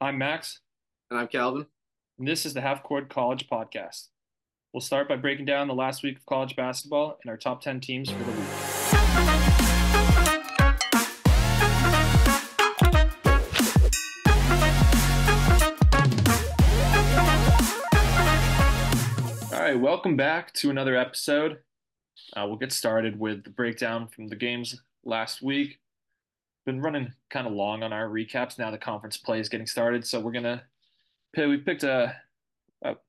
[0.00, 0.60] I'm Max,
[1.10, 1.66] And I'm Calvin.
[2.18, 4.08] and this is the Half Court College Podcast.
[4.72, 7.80] We'll start by breaking down the last week of college basketball and our top 10
[7.80, 9.58] teams for the week.
[19.50, 21.58] All right, welcome back to another episode.
[22.36, 25.78] Uh, we'll get started with the breakdown from the games last week.
[26.68, 28.70] Been running kind of long on our recaps now.
[28.70, 30.64] The conference play is getting started, so we're gonna
[31.34, 32.08] we picked uh,
[32.82, 33.00] about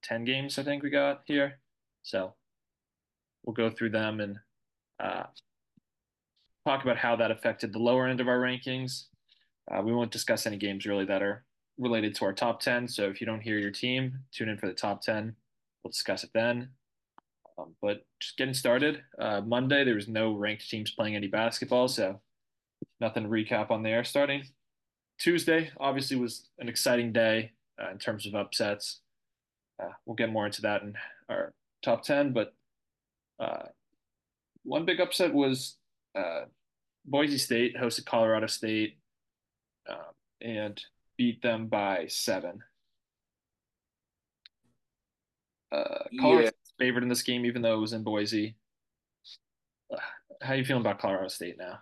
[0.00, 1.58] ten games I think we got here.
[2.04, 2.34] So
[3.42, 4.38] we'll go through them and
[5.02, 5.24] uh,
[6.64, 9.06] talk about how that affected the lower end of our rankings.
[9.68, 11.42] Uh, we won't discuss any games really that are
[11.78, 12.86] related to our top ten.
[12.86, 15.34] So if you don't hear your team, tune in for the top ten.
[15.82, 16.68] We'll discuss it then.
[17.58, 19.02] Um, but just getting started.
[19.18, 22.20] Uh, Monday, there was no ranked teams playing any basketball, so
[23.00, 24.04] nothing to recap on there.
[24.04, 24.44] Starting
[25.18, 29.00] Tuesday, obviously, was an exciting day uh, in terms of upsets.
[29.82, 30.94] Uh, we'll get more into that in
[31.28, 32.54] our top 10, but
[33.38, 33.64] uh,
[34.64, 35.76] one big upset was
[36.14, 36.42] uh,
[37.04, 38.98] Boise State hosted Colorado State
[39.88, 39.96] um,
[40.40, 40.80] and
[41.16, 42.60] beat them by seven.
[45.72, 48.56] Uh, Colorado Yeah, favored in this game, even though it was in Boise.
[50.42, 51.78] How you feeling about Colorado State now?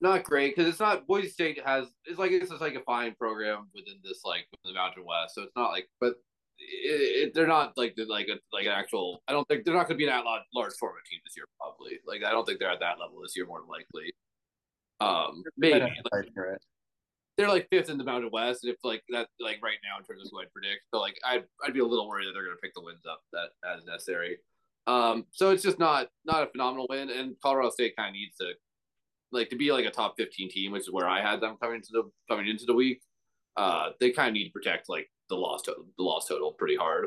[0.00, 3.14] Not great because it's not Boise State has it's like it's just like a fine
[3.14, 6.14] program within this like within the Mountain West, so it's not like but
[6.60, 9.22] it, it, they're not like the, like a like an actual.
[9.28, 11.36] I don't think they're not going to be an at large, large tournament team this
[11.36, 11.46] year.
[11.58, 13.46] Probably like I don't think they're at that level this year.
[13.46, 14.12] More than likely,
[15.00, 16.62] um, maybe like, fight for it.
[17.36, 20.04] they're like fifth in the Mountain West, and if like that like right now in
[20.04, 22.44] terms of who I'd predict, so like I'd I'd be a little worried that they're
[22.44, 24.38] going to pick the wins up that as necessary.
[24.86, 28.36] Um, so it's just not not a phenomenal win, and Colorado State kind of needs
[28.36, 28.52] to
[29.32, 31.76] like to be like a top 15 team, which is where I had them coming
[31.76, 33.00] into the coming into the week.
[33.56, 36.76] Uh, they kind of need to protect like the loss total, the loss total pretty
[36.76, 37.06] hard.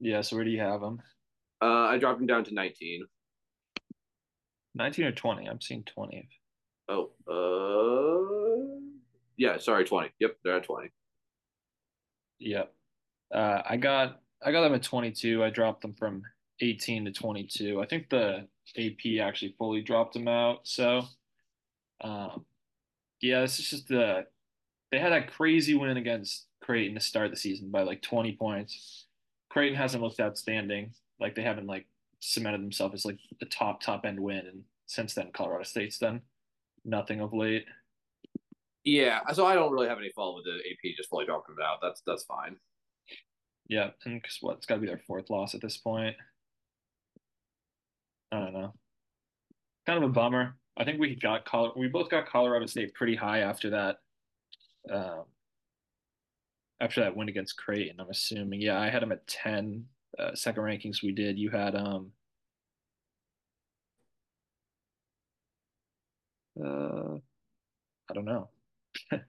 [0.00, 1.00] Yeah, so where do you have them?
[1.62, 3.04] Uh, I dropped them down to 19.
[4.74, 5.46] 19 or 20?
[5.46, 6.28] I'm seeing 20.
[6.88, 8.80] Oh, uh,
[9.36, 10.10] yeah, sorry, 20.
[10.20, 10.88] Yep, they're at 20.
[12.38, 12.72] Yep.
[13.32, 15.44] Uh, I got I got them at 22.
[15.44, 16.22] I dropped them from
[16.60, 17.80] 18 to 22.
[17.80, 18.46] I think the
[18.76, 20.60] AP actually fully dropped them out.
[20.64, 21.02] So,
[22.00, 22.44] um,
[23.20, 24.26] yeah, this is just the
[24.90, 29.06] they had that crazy win against Creighton to start the season by like 20 points.
[29.48, 30.92] Creighton hasn't looked outstanding.
[31.20, 31.86] Like they haven't like
[32.20, 34.46] cemented themselves as like the top top end win.
[34.46, 36.22] And since then, Colorado State's done
[36.84, 37.66] nothing of late.
[38.84, 41.64] Yeah, so I don't really have any fault with the AP just fully dropping them
[41.64, 41.78] out.
[41.82, 42.56] That's that's fine.
[43.68, 46.16] Yeah, and because what it's got to be their fourth loss at this point.
[48.32, 48.74] I don't know.
[49.86, 50.56] Kind of a bummer.
[50.76, 53.98] I think we got Col we both got Colorado State pretty high after that.
[54.90, 55.24] Um,
[56.80, 58.60] after that win against Creighton, I'm assuming.
[58.60, 59.84] Yeah, I had them at 10.
[60.18, 61.38] Uh, second rankings we did.
[61.38, 62.12] You had um
[66.62, 67.16] uh
[68.08, 68.48] I don't know.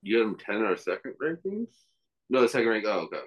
[0.00, 1.68] You had them 10 or second rankings?
[2.30, 2.84] No, the second rank.
[2.86, 3.18] Oh, okay.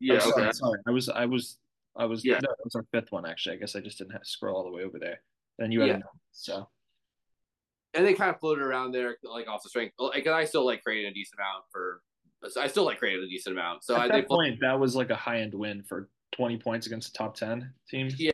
[0.00, 0.52] Yeah, sorry, okay.
[0.52, 0.78] sorry.
[0.86, 1.58] I was I was
[1.96, 3.56] I was Yeah, no, that was our fifth one actually.
[3.56, 5.20] I guess I just didn't scroll all the way over there.
[5.70, 5.98] You yeah.
[6.32, 6.68] so
[7.94, 9.94] and they kind of floated around there, like off the strength.
[9.98, 12.00] Like, I still like Creighton a decent amount for.
[12.58, 13.84] I still like Creighton a decent amount.
[13.84, 16.86] So at I that point that was like a high end win for 20 points
[16.86, 18.08] against a top 10 team.
[18.18, 18.32] yeah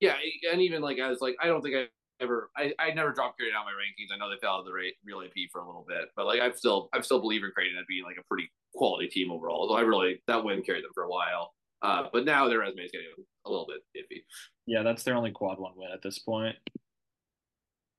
[0.00, 0.14] yeah,
[0.50, 1.84] and even like I was like I don't think I
[2.22, 4.12] ever I, I never dropped Creighton out my rankings.
[4.12, 6.26] I know they fell out of the rate, real AP for a little bit, but
[6.26, 9.30] like I'm still I'm still believe in Creighton as being like a pretty quality team
[9.30, 9.68] overall.
[9.68, 11.52] So I really that win carried them for a while.
[11.82, 13.06] Uh, but now their resume is getting
[13.46, 14.22] a little bit iffy.
[14.66, 16.56] Yeah, that's their only quad one win at this point.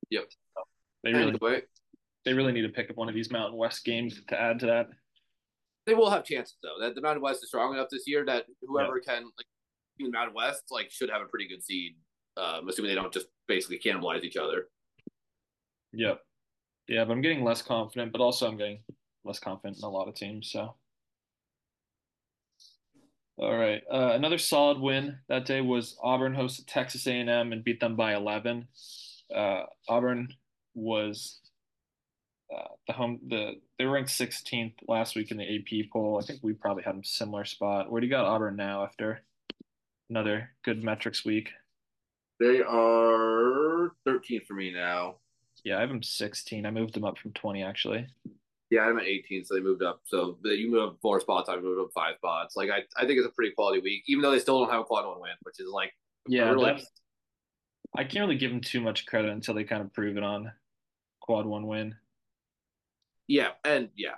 [0.10, 0.26] Yep.
[1.04, 1.62] They really Anyway,
[2.26, 4.66] they really need to pick up one of these Mountain West games to add to
[4.68, 4.88] that.
[5.88, 6.76] they will have chances though.
[6.80, 9.46] That the Mountain West is strong enough this year that whoever can like
[10.00, 11.96] in the Mountain West like should have a pretty good seed.
[12.38, 14.68] Um, assuming they don't just basically cannibalize each other.
[15.94, 16.22] Yep.
[16.88, 18.84] Yeah, but I'm getting less confident, but also I'm getting
[19.26, 20.50] less confident in a lot of teams.
[20.52, 20.76] So,
[23.38, 23.82] all right.
[23.92, 28.16] Uh, another solid win that day was Auburn hosted Texas A&M and beat them by
[28.16, 28.68] 11.
[29.34, 30.30] Uh, Auburn
[30.74, 31.40] was
[32.56, 36.20] uh, the home the they were ranked 16th last week in the AP poll.
[36.22, 37.90] I think we probably had a similar spot.
[37.90, 39.22] Where do you got Auburn now after
[40.10, 41.50] another good metrics week?
[42.40, 45.16] They are 13th for me now.
[45.64, 46.66] Yeah, I have them 16.
[46.66, 48.08] I moved them up from 20 actually.
[48.72, 50.00] Yeah, I'm at 18, so they moved up.
[50.06, 51.50] So you moved up four spots.
[51.50, 52.56] I moved up five spots.
[52.56, 54.80] Like I, I think it's a pretty quality week, even though they still don't have
[54.80, 55.92] a quad one win, which is like
[56.26, 56.82] Yeah, really
[57.96, 60.54] I can't really give them too much credit until they kind of prove it on
[61.20, 61.96] quad one win.
[63.28, 64.16] Yeah, and yeah,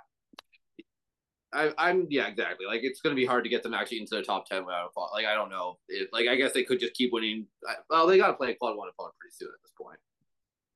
[1.52, 2.66] I, I'm yeah, exactly.
[2.66, 4.86] Like it's going to be hard to get them actually into the top ten without
[4.86, 5.10] a quad.
[5.12, 5.78] Like I don't know.
[5.88, 7.46] It, like I guess they could just keep winning.
[7.90, 9.98] Well, they got to play a quad one opponent pretty soon at this point.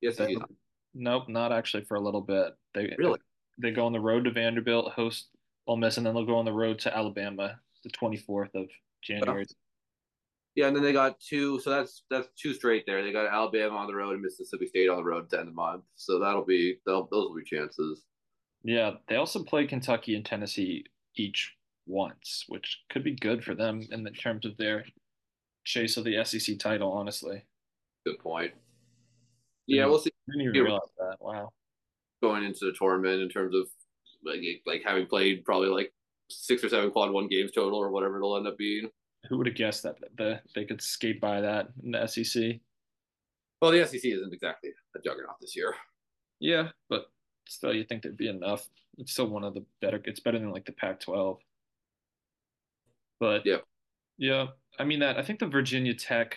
[0.00, 0.36] Yes, They,
[0.94, 2.54] nope, not actually for a little bit.
[2.74, 3.18] They really.
[3.58, 5.28] They go on the road to Vanderbilt, host
[5.66, 8.68] Ole Miss, and then they'll go on the road to Alabama the 24th of
[9.02, 9.46] January.
[10.54, 11.60] Yeah, and then they got two.
[11.60, 13.02] So that's that's two straight there.
[13.02, 15.54] They got Alabama on the road and Mississippi State on the road to end of
[15.54, 15.84] the month.
[15.94, 18.02] So that'll be those will be chances.
[18.64, 20.84] Yeah, they also play Kentucky and Tennessee
[21.14, 21.54] each
[21.86, 24.84] once, which could be good for them in the terms of their
[25.64, 26.90] chase of the SEC title.
[26.90, 27.44] Honestly,
[28.04, 28.52] Good point.
[29.68, 31.16] didn't Yeah, we'll see didn't even realize that.
[31.20, 31.50] Wow,
[32.22, 33.66] going into the tournament in terms of
[34.24, 35.92] like like having played probably like
[36.30, 38.88] six or seven quad one games total or whatever it'll end up being.
[39.28, 42.60] who would have guessed that the they could skate by that in the SEC?
[43.60, 45.74] Well, the SEC isn't exactly a juggernaut this year.
[46.40, 47.06] Yeah, but
[47.48, 48.68] still, you think there'd be enough.
[48.98, 50.00] It's still one of the better.
[50.04, 51.38] It's better than like the Pac-12.
[53.20, 53.58] But Yeah.
[54.16, 54.46] yeah,
[54.78, 55.18] I mean that.
[55.18, 56.36] I think the Virginia Tech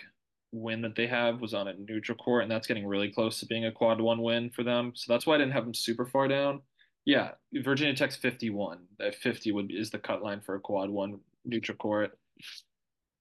[0.52, 3.46] win that they have was on a neutral court, and that's getting really close to
[3.46, 4.92] being a quad one win for them.
[4.94, 6.60] So that's why I didn't have them super far down.
[7.04, 8.78] Yeah, Virginia Tech's 51.
[8.98, 12.16] That 50 would be, is the cut line for a quad one neutral court.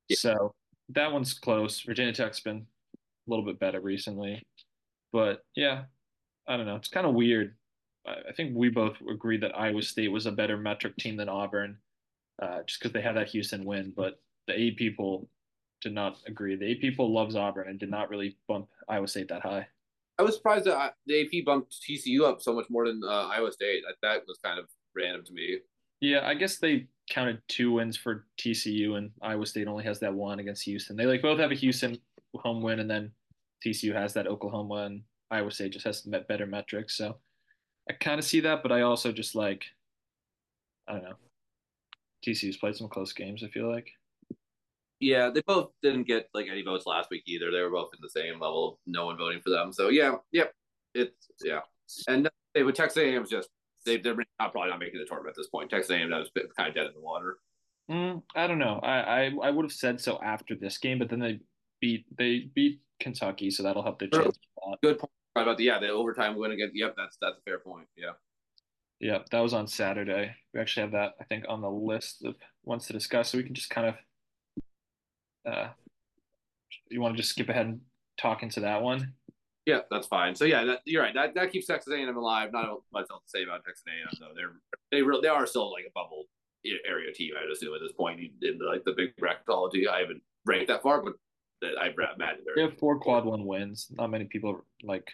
[0.07, 0.17] Yeah.
[0.19, 0.53] So
[0.89, 1.81] that one's close.
[1.81, 4.43] Virginia Tech's been a little bit better recently.
[5.11, 5.83] But yeah,
[6.47, 6.75] I don't know.
[6.75, 7.55] It's kind of weird.
[8.05, 11.29] I I think we both agreed that Iowa State was a better metric team than
[11.29, 11.77] Auburn,
[12.41, 13.93] uh, just because they had that Houston win.
[13.95, 15.27] But the AP people
[15.81, 16.55] did not agree.
[16.55, 19.67] The AP people loves Auburn and did not really bump Iowa State that high.
[20.19, 23.51] I was surprised that the AP bumped TCU up so much more than uh, Iowa
[23.51, 23.83] State.
[23.87, 25.59] That, that was kind of random to me.
[25.99, 30.13] Yeah, I guess they counted two wins for TCU, and Iowa State only has that
[30.13, 30.95] one against Houston.
[30.95, 31.97] They like both have a Houston
[32.35, 33.11] home win, and then
[33.65, 36.97] TCU has that Oklahoma, and Iowa State just has met better metrics.
[36.97, 37.17] So
[37.89, 39.65] I kind of see that, but I also just like
[40.87, 41.15] I don't know.
[42.25, 43.43] TCU's played some close games.
[43.43, 43.91] I feel like.
[45.01, 47.51] Yeah, they both didn't get like any votes last week either.
[47.51, 49.73] They were both in the same level, no one voting for them.
[49.73, 50.53] So yeah, yep,
[50.93, 51.61] it's yeah.
[52.07, 53.49] And they with Texas A&M just
[53.85, 55.69] they they're not probably not making the tournament at this point.
[55.69, 57.37] Texas A&M was kind of dead in the water.
[57.89, 58.79] Mm, I don't know.
[58.83, 61.39] I, I I would have said so after this game, but then they
[61.81, 64.23] beat they beat Kentucky, so that'll help their Sure.
[64.23, 64.81] chance a lot.
[64.83, 66.75] Good point about the yeah the overtime win against.
[66.75, 67.87] Yep, that's that's a fair point.
[67.97, 68.11] Yeah.
[68.99, 70.35] Yeah, that was on Saturday.
[70.53, 73.29] We actually have that, I think, on the list of ones to discuss.
[73.29, 73.95] So we can just kind of,
[75.45, 75.69] uh,
[76.89, 77.81] you want to just skip ahead and
[78.19, 79.13] talk into that one?
[79.65, 80.35] Yeah, that's fine.
[80.35, 81.13] So yeah, that, you're right.
[81.13, 82.51] That that keeps Texas A&M alive.
[82.51, 84.33] Not much else to say about Texas A&M though.
[84.35, 84.53] They're
[84.91, 86.25] they really they are still like a bubble
[86.87, 87.33] area team.
[87.37, 89.87] I'd assume at this point in the, like the big bracketology.
[89.87, 91.13] I haven't ranked that far, but
[91.63, 93.87] I imagine They have four quad one wins.
[93.91, 95.07] Not many people like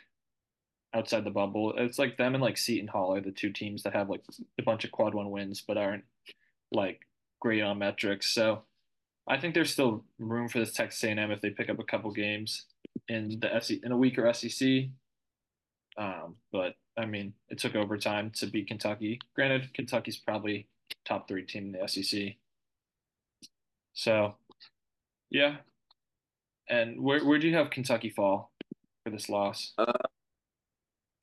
[0.94, 1.74] outside the bubble.
[1.78, 4.24] It's like them and like Seton Hall are the two teams that have like
[4.60, 6.06] a bunch of quad one wins, but aren't
[6.72, 7.02] like
[7.42, 8.34] great on metrics.
[8.34, 8.64] So
[9.28, 12.12] I think there's still room for this Texas A&M if they pick up a couple
[12.12, 12.66] games
[13.10, 14.86] in the SEC in a weaker SEC.
[15.98, 19.20] Um, but I mean, it took overtime to beat Kentucky.
[19.36, 20.68] Granted, Kentucky's probably
[21.06, 22.36] top three team in the SEC.
[23.94, 24.36] So,
[25.30, 25.58] yeah.
[26.70, 28.52] And where where do you have Kentucky fall
[29.04, 29.74] for this loss?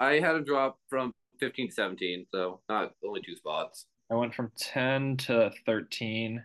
[0.01, 3.87] I had them drop from 15 to 17, so not only two spots.
[4.11, 6.43] I went from 10 to 13.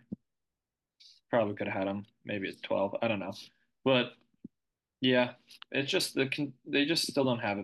[1.30, 2.96] Probably could have had them maybe at 12.
[3.02, 3.34] I don't know.
[3.86, 4.14] But
[5.02, 5.32] yeah,
[5.72, 6.30] it's just the
[6.66, 7.60] they just still don't have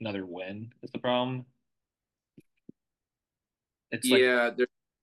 [0.00, 1.46] another win is the problem.
[3.92, 4.50] It's like Yeah,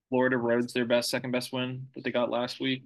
[0.09, 2.83] Florida Road's their best second best win that they got last week.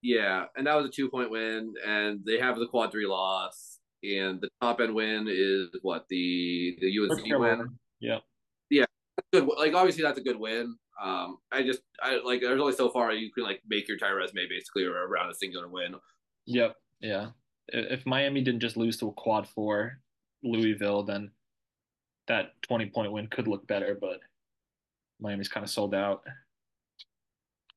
[0.00, 3.78] yeah, and that was a two point win, and they have the quad three loss,
[4.02, 7.78] and the top end win is what the the UNC win.
[8.00, 8.18] Yeah.
[9.32, 10.76] Good, like obviously that's a good win.
[11.00, 14.16] Um, I just I like there's only so far you can like make your entire
[14.16, 15.94] resume basically around a singular win.
[16.46, 16.76] Yep.
[17.00, 17.28] Yeah.
[17.68, 19.98] If Miami didn't just lose to a quad four
[20.42, 21.30] Louisville, then
[22.28, 24.20] that 20 point win could look better, but
[25.20, 26.22] Miami's kind of sold out.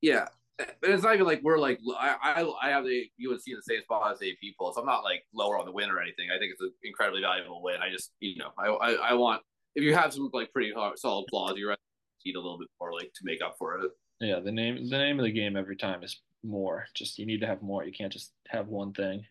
[0.02, 3.56] Yeah, but it's not even like we're like I I, I have the UNC in
[3.56, 5.90] the same spot as the AP poll, so I'm not like lower on the win
[5.90, 6.28] or anything.
[6.34, 7.82] I think it's an incredibly valuable win.
[7.82, 9.42] I just you know I I, I want
[9.76, 11.76] if you have some like pretty hard, solid flaws, you
[12.26, 13.92] need a little bit more like to make up for it.
[14.20, 16.86] Yeah, the name the name of the game every time is more.
[16.94, 17.86] Just you need to have more.
[17.86, 19.26] You can't just have one thing.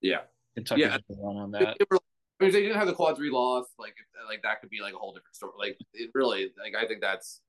[0.00, 0.22] Yeah,
[0.56, 0.98] Kentucky's Yeah.
[1.22, 1.76] on that.
[1.78, 1.98] they were-
[2.40, 4.80] I mean, they didn't have the quad three loss, like if, like that could be
[4.80, 5.52] like a whole different story.
[5.58, 7.42] Like it really, like I think that's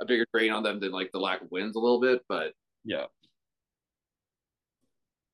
[0.00, 2.22] a bigger drain on them than like the lack of wins a little bit.
[2.28, 3.06] But Yeah.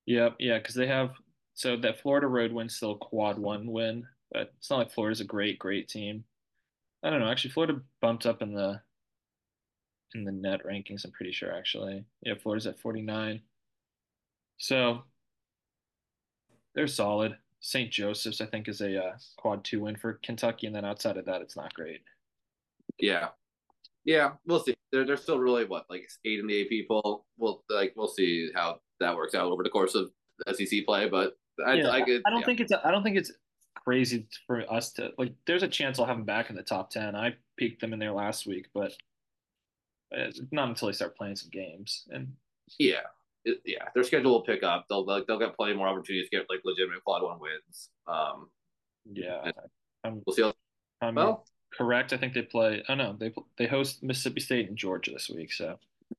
[0.06, 1.12] Yeah, yeah, because they have
[1.54, 5.24] so that Florida road win's still quad one win, but it's not like Florida's a
[5.24, 6.24] great, great team.
[7.04, 7.30] I don't know.
[7.30, 8.80] Actually, Florida bumped up in the
[10.14, 11.04] in the net rankings.
[11.04, 11.52] I'm pretty sure.
[11.52, 13.42] Actually, yeah, Florida's at 49.
[14.56, 15.02] So
[16.74, 17.36] they're solid.
[17.60, 17.90] St.
[17.90, 21.26] Joseph's, I think, is a uh, quad two win for Kentucky, and then outside of
[21.26, 22.00] that, it's not great.
[22.98, 23.28] Yeah,
[24.04, 24.74] yeah, we'll see.
[24.92, 27.26] They're they're still really what like eight in the AP poll.
[27.38, 30.10] We'll like we'll see how that works out over the course of
[30.52, 31.08] SEC play.
[31.08, 33.32] But I Yeah, I, I could, I don't yeah think it's I don't think it's
[33.84, 35.32] crazy for us to like.
[35.46, 37.14] There's a chance I'll have them back in the top ten.
[37.14, 38.92] I peaked them in there last week, but
[40.50, 42.04] not until they start playing some games.
[42.10, 42.32] And
[42.78, 43.00] yeah
[43.44, 44.86] it, yeah their schedule will pick up.
[44.88, 47.90] They'll like they'll get plenty more opportunities to get like legitimate quad one wins.
[48.06, 48.48] Um,
[49.12, 49.50] yeah,
[50.02, 50.42] I'm we'll see.
[50.42, 50.54] How,
[51.00, 52.12] I'm well, correct.
[52.12, 52.82] I think they play.
[52.88, 55.52] Oh no, they they host Mississippi State and Georgia this week.
[55.52, 55.78] So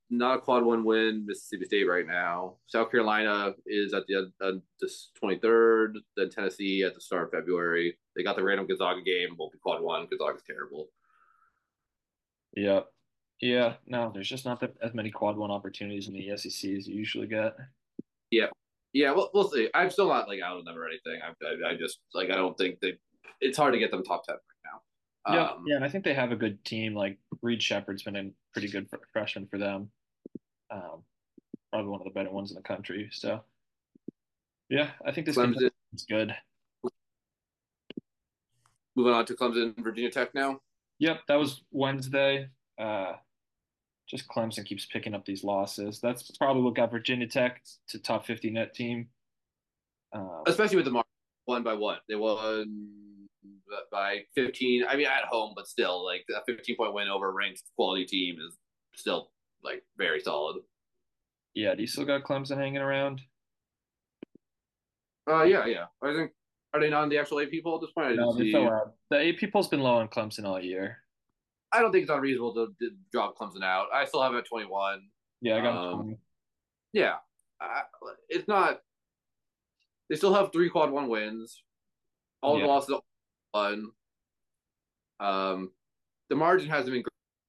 [0.10, 1.26] not a quad one win.
[1.26, 2.56] Mississippi State right now.
[2.68, 5.98] South Carolina is at the uh, this twenty third.
[6.16, 7.98] Then Tennessee at the start of February.
[8.16, 9.36] They got the random Gonzaga game.
[9.38, 10.08] Won't be quad one.
[10.10, 10.88] Gonzaga's terrible.
[12.56, 12.82] yeah,
[13.42, 13.74] yeah.
[13.88, 16.96] No, there's just not that, as many quad one opportunities in the SEC as you
[16.96, 17.56] usually get.
[18.32, 18.48] Yeah,
[18.94, 19.12] yeah.
[19.12, 19.70] We'll we'll see.
[19.74, 21.20] I'm still not like out of them or anything.
[21.24, 22.94] I I, I just like I don't think they.
[23.42, 25.34] It's hard to get them top ten right now.
[25.36, 26.94] Yeah, Um, yeah, and I think they have a good team.
[26.96, 29.90] Like Reed Sheppard's been a pretty good freshman for them.
[30.72, 31.04] Um,
[31.72, 33.10] probably one of the better ones in the country.
[33.12, 33.42] So
[34.70, 35.70] yeah, I think this Clemson.
[35.94, 36.34] is good.
[38.96, 40.62] Moving on to Clemson, Virginia Tech now.
[41.00, 42.48] Yep, that was Wednesday.
[42.80, 43.14] Uh,
[44.08, 46.00] just Clemson keeps picking up these losses.
[46.00, 49.10] That's probably what got Virginia Tech to top 50 net team.
[50.14, 51.08] Um, especially with the mark
[51.44, 51.98] one by one.
[52.08, 52.94] They won
[53.92, 54.86] by 15.
[54.88, 58.06] I mean, at home, but still, like a 15 point win over a ranked quality
[58.06, 58.58] team is
[58.96, 59.32] still
[59.64, 60.58] like very solid.
[61.54, 63.22] yeah, do you still got Clemson hanging around?
[65.30, 65.86] Uh, yeah, yeah.
[66.04, 66.32] I think
[66.74, 68.08] are they not in the actual AP poll at this point?
[68.12, 68.52] I No, they see.
[68.52, 68.94] fell.
[69.10, 70.98] The AP poll's been low on Clemson all year.
[71.72, 73.88] I don't think it's unreasonable to, to drop Clemson out.
[73.94, 75.02] I still have it at 21.
[75.42, 76.18] Yeah, I got Um, 20.
[76.94, 77.16] Yeah,
[77.60, 77.82] I,
[78.30, 78.80] it's not.
[80.10, 81.64] They still have three quad one wins.
[82.42, 82.66] All Yeah.
[82.66, 83.02] the losses are
[83.56, 83.92] one.
[85.20, 85.72] Um,
[86.30, 87.04] the margin hasn't been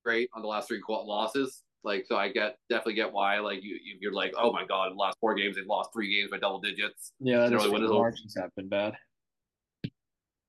[0.05, 1.63] great on the last three losses.
[1.85, 3.39] Like, so I get definitely get why.
[3.39, 6.31] Like, you you're like, oh my god, the last four games they've lost three games
[6.31, 7.13] by double digits.
[7.21, 7.81] Yeah, that They really.
[7.81, 8.95] The margins have been bad.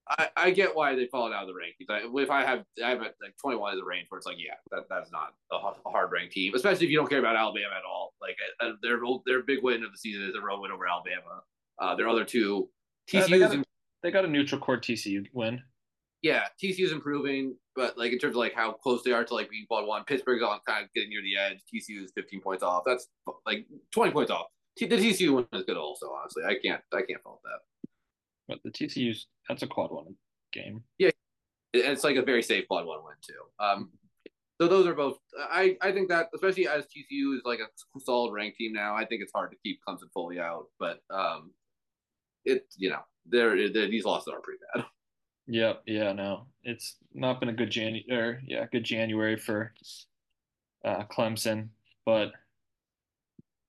[0.10, 1.90] I, I get why they've fallen out of the rankings.
[1.90, 4.38] I, if I have I have it like 21 as a range where it's like,
[4.40, 7.76] yeah, that, that's not a hard ranked team, especially if you don't care about Alabama
[7.78, 8.14] at all.
[8.22, 11.42] Like uh, their their big win of the season is a road win over Alabama.
[11.80, 12.70] Uh, their other two,
[13.54, 13.64] Uh, they,
[14.04, 15.62] TCU's got in, a, they got a neutral court TCU win.
[16.22, 19.50] yeah, TCU's improving, but like in terms of like how close they are to like
[19.50, 21.60] being quad one, Pittsburgh's on kind of getting near the edge.
[21.74, 22.84] TCU is 15 points off.
[22.86, 23.08] That's
[23.46, 24.48] like 20 points off.
[24.78, 26.12] T- the TCU one is good also.
[26.12, 27.90] Honestly, I can't I can't fault that.
[28.48, 30.16] But the TCU's that's a quad one
[30.54, 30.84] game.
[30.98, 31.12] Yeah,
[31.74, 33.64] It's like a very safe quad one win too.
[33.64, 33.92] Um,
[34.60, 35.18] so those are both.
[35.52, 39.06] I I think that especially as TCU is like a solid ranked team now, I
[39.06, 40.68] think it's hard to keep Clemson fully out.
[40.80, 41.52] But um,
[42.48, 44.86] it you know they're these losses are pretty bad.
[45.50, 46.48] Yep, yeah, no.
[46.64, 49.74] It's not been a good Jan or yeah, good January for
[50.84, 51.70] uh Clemson,
[52.06, 52.34] but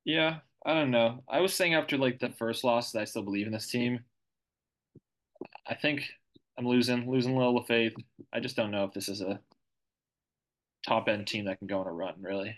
[0.05, 1.23] yeah, I don't know.
[1.29, 4.01] I was saying after like the first loss that I still believe in this team.
[5.69, 6.11] I think
[6.59, 7.95] I'm losing losing a little faith.
[8.33, 9.39] I just don't know if this is a
[10.87, 12.57] top end team that can go on a run, really.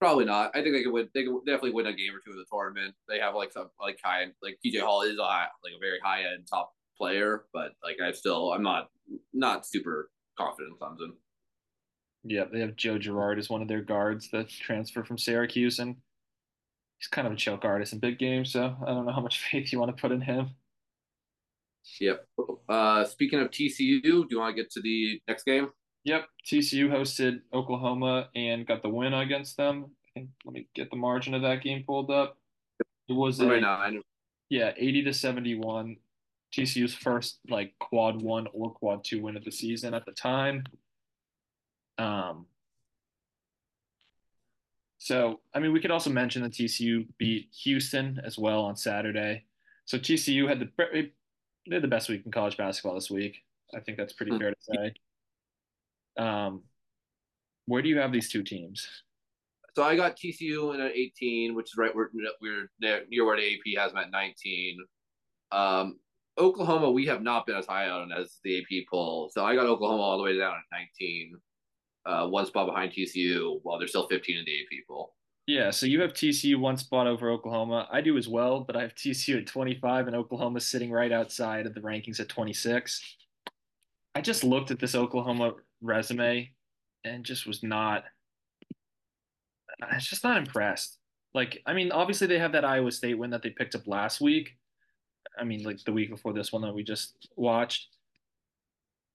[0.00, 0.52] Probably not.
[0.54, 1.08] I think they could win.
[1.12, 2.94] They could definitely win a game or two of the tournament.
[3.08, 5.80] They have like some like high end like PJ Hall is a high, like a
[5.80, 8.90] very high end top player, but like I still I'm not
[9.32, 11.12] not super confident in Clemson.
[12.24, 15.96] Yeah, they have Joe Girard as one of their guards that transfer from Syracuse, and
[16.98, 18.52] he's kind of a choke artist in big games.
[18.52, 20.50] So I don't know how much faith you want to put in him.
[22.00, 22.26] Yep.
[22.68, 25.70] Uh, speaking of TCU, do you want to get to the next game?
[26.04, 29.90] Yep, TCU hosted Oklahoma and got the win against them.
[30.06, 32.38] I think, let me get the margin of that game pulled up.
[33.08, 34.00] It was Right a
[34.48, 35.96] yeah, 80 to 71.
[36.56, 40.64] TCU's first like quad one or quad two win of the season at the time.
[41.98, 42.46] Um,
[44.98, 49.44] so I mean, we could also mention that TCU beat Houston as well on Saturday.
[49.84, 50.70] So TCU had the
[51.68, 53.42] they had the best week in college basketball this week.
[53.74, 54.94] I think that's pretty fair to say.
[56.18, 56.62] Um,
[57.66, 58.86] where do you have these two teams?
[59.76, 62.10] So I got TCU in at 18, which is right where
[62.40, 64.78] we're near, near where the AP has them at 19.
[65.52, 65.98] Um,
[66.36, 69.30] Oklahoma, we have not been as high on as the AP poll.
[69.32, 71.32] So I got Oklahoma all the way down at 19,
[72.06, 75.14] uh, one spot behind TCU, while they're still 15 in the AP poll.
[75.46, 77.88] Yeah, so you have TCU one spot over Oklahoma.
[77.90, 81.66] I do as well, but I have TCU at 25 and Oklahoma sitting right outside
[81.66, 83.16] of the rankings at 26.
[84.14, 86.50] I just looked at this Oklahoma resume
[87.04, 88.04] and just was not.
[89.82, 90.98] I was just not impressed.
[91.34, 94.20] Like, I mean, obviously they have that Iowa State win that they picked up last
[94.20, 94.56] week.
[95.38, 97.88] I mean, like the week before this one that we just watched.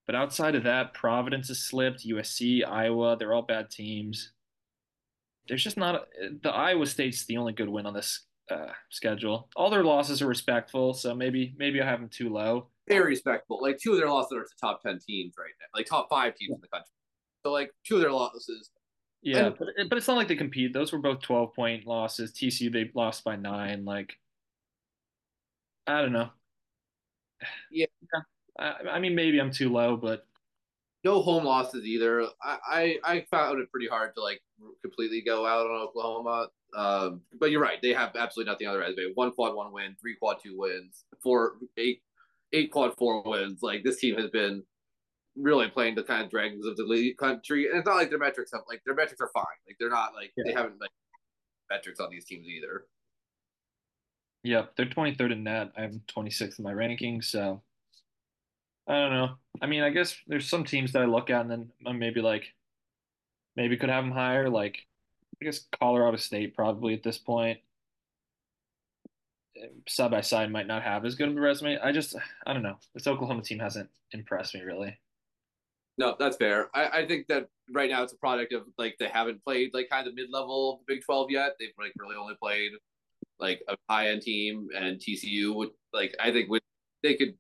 [0.06, 2.06] But outside of that, Providence has slipped.
[2.06, 4.32] USC, Iowa, they're all bad teams.
[5.48, 6.02] There's just not a,
[6.42, 9.50] the Iowa State's the only good win on this uh, schedule.
[9.56, 12.68] All their losses are respectful, so maybe maybe I have them too low.
[12.88, 13.62] Very respectable.
[13.62, 16.36] Like two of their losses are to top ten teams right now, like top five
[16.36, 16.90] teams in the country.
[17.44, 18.72] So like two of their losses.
[19.22, 20.74] Yeah, and, but, but it's not like they compete.
[20.74, 22.34] Those were both twelve point losses.
[22.34, 23.86] TCU they lost by nine.
[23.86, 24.18] Like
[25.88, 26.30] I don't know.
[27.72, 27.88] Yeah.
[28.58, 30.26] I, I mean, maybe I'm too low, but
[31.04, 32.26] no home losses either.
[32.42, 34.42] I, I, I found it pretty hard to like
[34.82, 36.48] completely go out on Oklahoma.
[36.76, 39.12] Um, but you're right; they have absolutely nothing on their resume.
[39.16, 42.02] One quad one win, three quad two wins, four eight
[42.54, 43.62] eight quad four wins.
[43.62, 44.64] Like this team has been
[45.36, 48.20] really playing the kind of dregs of the league country, and it's not like their
[48.20, 49.44] metrics have like their metrics are fine.
[49.68, 50.44] Like they're not like yeah.
[50.48, 50.92] they haven't like
[51.70, 52.86] metrics on these teams either.
[54.44, 55.72] Yep, they're 23rd in net.
[55.78, 57.62] I'm 26th in my ranking, so
[58.88, 59.30] I don't know.
[59.62, 62.22] I mean, I guess there's some teams that I look at and then I'm maybe
[62.22, 62.54] like
[63.56, 64.50] maybe could have them higher.
[64.50, 64.80] Like
[65.42, 67.60] I guess Colorado State probably at this point.
[69.88, 71.78] Side by side might not have as good of a resume.
[71.80, 72.78] I just I don't know.
[72.94, 74.98] This Oklahoma team hasn't impressed me really.
[75.98, 76.70] No, that's fair.
[76.74, 79.90] I, I think that right now it's a product of like they haven't played like
[79.90, 81.54] kind of mid level Big Twelve yet.
[81.60, 82.72] They've like really only played
[83.40, 86.62] like a high end team and TCU would like I think would
[87.04, 87.36] they could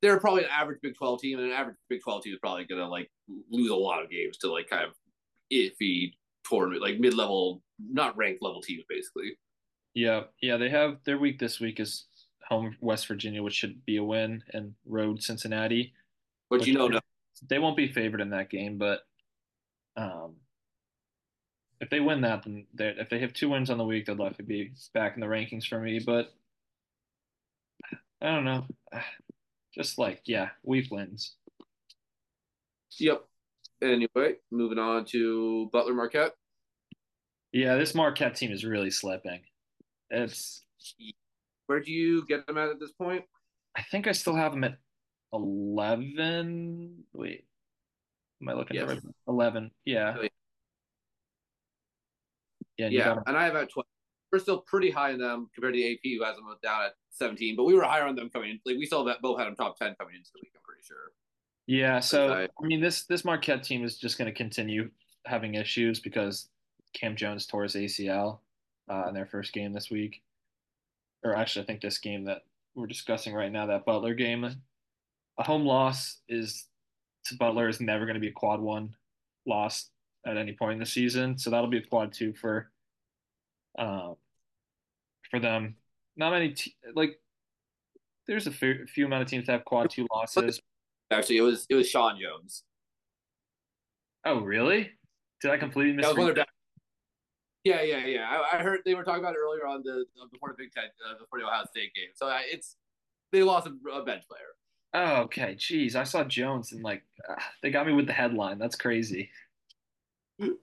[0.00, 2.64] they're probably an average Big Twelve team, and an average Big Twelve team is probably
[2.64, 3.10] gonna like
[3.50, 4.92] lose a lot of games to like kind of
[5.52, 6.12] iffy
[6.48, 9.36] tournament, like mid level, not ranked level teams, basically.
[9.94, 12.04] Yeah, yeah, they have their week this week is
[12.48, 15.92] home West Virginia, which should be a win, and road Cincinnati.
[16.50, 17.00] But you know, no.
[17.48, 19.00] they won't be favored in that game, but
[19.96, 20.36] um,
[21.80, 24.44] if they win that, then if they have two wins on the week, they'll likely
[24.44, 26.00] be back in the rankings for me.
[26.04, 26.32] But
[28.20, 28.66] I don't know.
[29.74, 31.34] Just like, yeah, weak wins.
[32.98, 33.24] Yep.
[33.80, 36.34] Anyway, moving on to Butler Marquette.
[37.52, 39.40] Yeah, this Marquette team is really slipping.
[40.10, 40.64] It's
[41.66, 43.24] where do you get them at at this point?
[43.76, 44.78] I think I still have them at
[45.32, 47.04] eleven.
[47.12, 47.44] Wait,
[48.42, 48.90] am I looking yes.
[48.90, 49.70] at eleven?
[49.84, 50.16] Yeah.
[50.18, 50.28] Oh,
[52.78, 53.86] yeah, yeah, and I have at twelve.
[54.32, 57.56] We're still pretty high in them compared to AP, who has them down at 17,
[57.56, 58.60] but we were higher on them coming in.
[58.66, 60.52] Like we saw that both had them top 10 coming into the week.
[60.54, 61.12] I'm pretty sure.
[61.66, 61.98] Yeah.
[62.00, 64.90] So I, I mean, this this Marquette team is just going to continue
[65.24, 66.50] having issues because
[66.92, 68.40] Cam Jones tore his ACL
[68.88, 70.22] uh, in their first game this week,
[71.24, 72.42] or actually, I think this game that
[72.74, 74.44] we're discussing right now, that Butler game,
[75.38, 76.66] a home loss is
[77.26, 78.94] to Butler is never going to be a quad one
[79.46, 79.90] loss
[80.26, 81.38] at any point in the season.
[81.38, 82.70] So that'll be a quad two for
[83.78, 84.16] um,
[85.30, 85.76] for them
[86.18, 87.18] not many te- like
[88.26, 90.60] there's a few, few amount of teams that have quad two losses.
[91.10, 92.64] Actually, it was it was Sean Jones.
[94.26, 94.90] Oh, really?
[95.40, 96.04] Did I completely miss?
[97.64, 98.28] Yeah, yeah, yeah.
[98.28, 100.84] I, I, heard they were talking about it earlier on the before the Big Ten,
[101.08, 102.10] uh, before the Ohio State game.
[102.14, 102.76] So uh, it's
[103.32, 104.40] they lost a, a, bench player.
[104.94, 105.54] Oh, okay.
[105.54, 108.58] Jeez, I saw Jones and like uh, they got me with the headline.
[108.58, 109.30] That's crazy.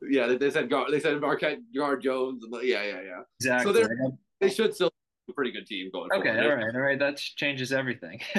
[0.02, 2.44] Yeah, they, they said guard, they said Marquette guard Jones.
[2.44, 3.22] And, yeah, yeah, yeah.
[3.40, 3.74] Exactly.
[3.74, 4.92] So they should still
[5.30, 6.10] a pretty good team going.
[6.12, 6.44] Okay, forward.
[6.44, 7.00] all right, all right.
[7.00, 8.22] That changes everything.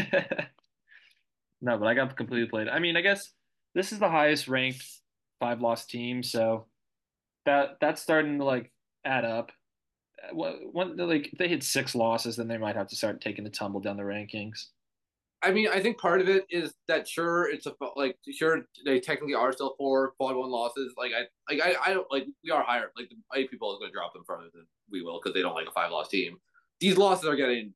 [1.61, 2.69] no, but I got completely played.
[2.69, 3.33] I mean, I guess
[3.75, 4.85] this is the highest ranked
[5.41, 6.67] five loss team, so
[7.47, 8.73] that that's starting to like
[9.05, 9.53] add up.
[10.33, 13.51] When like if they hit six losses, then they might have to start taking the
[13.51, 14.67] tumble down the rankings.
[15.43, 19.01] I mean, I think part of it is that sure it's a like sure they
[19.01, 20.95] technically are still four quad one losses.
[20.97, 22.91] Like I like I, I don't like we are higher.
[22.97, 25.43] Like the AP people is going to drop them further than we will because they
[25.43, 26.39] don't like a five loss team
[26.81, 27.73] these losses are getting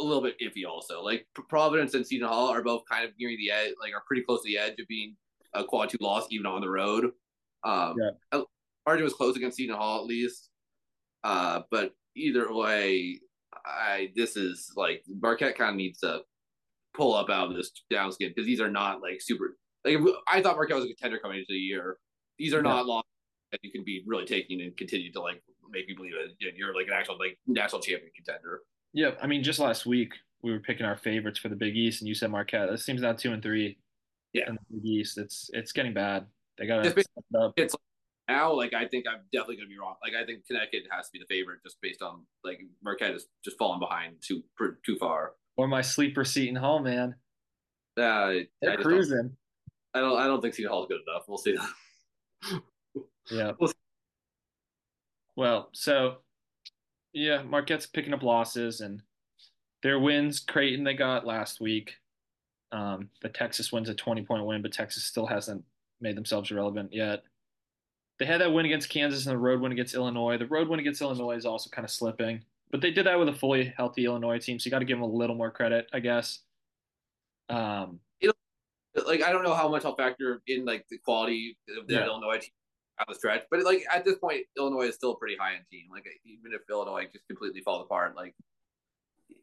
[0.00, 1.02] a little bit iffy also.
[1.02, 4.22] Like Providence and Seton Hall are both kind of nearing the edge, like are pretty
[4.22, 5.16] close to the edge of being
[5.54, 7.12] a quad two loss even on the road.
[7.64, 8.40] Um, yeah.
[8.86, 10.50] Margin was close against Seton Hall at least.
[11.24, 13.20] Uh, but either way,
[13.64, 16.22] I this is like Marquette kind of needs to
[16.94, 19.56] pull up out of this downskin because these are not like super.
[19.84, 21.98] Like I thought Marquette was a contender coming into the year.
[22.38, 22.62] These are yeah.
[22.62, 23.02] not long
[23.50, 26.54] that you can be really taking and continue to like make me believe it.
[26.56, 28.60] You're like an actual like national champion contender.
[28.92, 32.00] Yeah, I mean, just last week we were picking our favorites for the Big East,
[32.00, 32.70] and you said Marquette.
[32.70, 33.78] This seems now two and three.
[34.32, 36.26] Yeah, in the Big East, it's it's getting bad.
[36.58, 37.04] They got to.
[37.56, 37.76] It's
[38.32, 39.94] now like I think I'm definitely gonna be wrong.
[40.02, 43.26] Like I think Connecticut has to be the favorite just based on like Marquette is
[43.44, 44.42] just falling behind too
[44.84, 45.32] too far.
[45.56, 47.16] Or my sleeper Seton Hall, man.
[47.98, 49.36] Uh, They're cruising.
[49.94, 51.24] I don't I don't think Seton Hall is good enough.
[51.28, 51.56] We'll see.
[53.30, 53.52] Yeah.
[53.58, 53.74] We'll see.
[55.36, 56.16] Well, so
[57.12, 59.02] yeah, Marquette's picking up losses and
[59.82, 60.40] their wins.
[60.40, 61.94] Creighton they got last week.
[62.72, 65.64] Um, the Texas wins a 20 point win, but Texas still hasn't
[66.00, 67.22] made themselves relevant yet.
[68.18, 70.38] They had that win against Kansas and the road win against Illinois.
[70.38, 73.28] The road win against Illinois is also kind of slipping, but they did that with
[73.28, 75.86] a fully healthy Illinois team, so you got to give them a little more credit,
[75.92, 76.40] I guess.
[77.48, 78.00] Um,
[79.06, 82.04] like I don't know how much I'll factor in like the quality of the Yeah.
[82.06, 82.50] Illinois team
[82.98, 85.64] on the stretch, but like at this point, Illinois is still a pretty high end
[85.70, 85.86] team.
[85.90, 88.34] Like even if Illinois just completely falls apart, like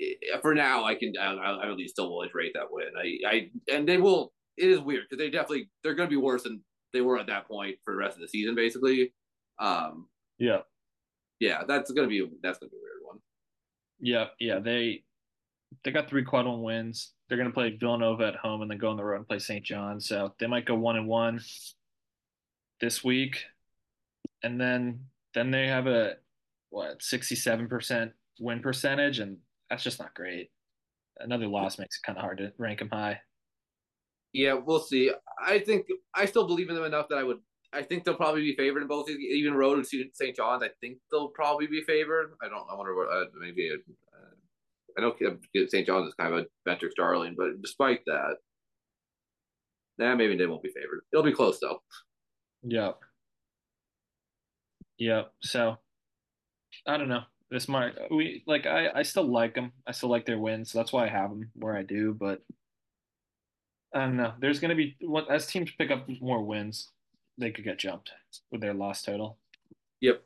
[0.01, 2.89] eh, for now, I can I, I at least still will rate that win.
[2.97, 4.33] I I and they will.
[4.57, 6.61] It is weird because they definitely they're going to be worse than
[6.93, 9.13] they were at that point for the rest of the season, basically.
[9.59, 10.59] Um, yeah,
[11.39, 13.17] yeah, that's going to be that's to be a weird one.
[13.99, 14.59] yeah, yeah.
[14.59, 15.03] They
[15.83, 17.13] they got three quad one wins.
[17.27, 19.39] They're going to play Villanova at home and then go on the road and play
[19.39, 19.63] St.
[19.63, 19.99] John.
[19.99, 21.39] So they might go one and one
[22.81, 23.43] this week,
[24.43, 26.15] and then then they have a
[26.69, 29.37] what sixty seven percent win percentage, and
[29.69, 30.49] that's just not great.
[31.19, 33.19] Another loss makes it kind of hard to rank them high.
[34.33, 35.11] Yeah, we'll see.
[35.43, 37.39] I think I still believe in them enough that I would.
[37.71, 40.35] I think they'll probably be favored in both, even Road and St.
[40.35, 40.63] John's.
[40.63, 42.33] I think they'll probably be favored.
[42.41, 42.65] I don't.
[42.71, 43.09] I wonder what.
[43.09, 43.71] Uh, maybe.
[43.71, 44.17] Uh,
[44.97, 45.15] I know
[45.67, 45.85] St.
[45.85, 48.35] John's is kind of a metric darling, but despite that,
[49.97, 51.01] nah, maybe they won't be favored.
[51.11, 51.81] It'll be close though.
[52.63, 52.99] Yep.
[54.97, 55.31] Yep.
[55.41, 55.77] So
[56.87, 57.23] I don't know.
[57.51, 59.71] This might we like I I still like them.
[59.87, 60.71] I still like their wins.
[60.71, 62.13] So that's why I have them where I do.
[62.13, 62.41] But
[63.93, 64.33] I don't know.
[64.39, 64.95] There's gonna be
[65.29, 66.89] as teams pick up more wins,
[67.37, 68.11] they could get jumped
[68.51, 69.37] with their loss total.
[70.01, 70.23] Yep.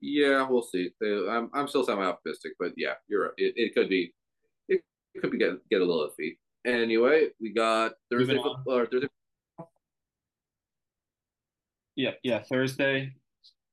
[0.00, 0.90] Yeah, we'll see.
[1.02, 3.32] I'm I'm still semi optimistic, but yeah, you're right.
[3.36, 4.14] It, it could be.
[4.68, 4.82] It
[5.20, 6.36] could be get get a little iffy.
[6.64, 8.38] Anyway, we got Thursday.
[8.66, 9.08] Or Thursday.
[11.96, 12.42] Yeah, yeah.
[12.48, 13.12] Thursday,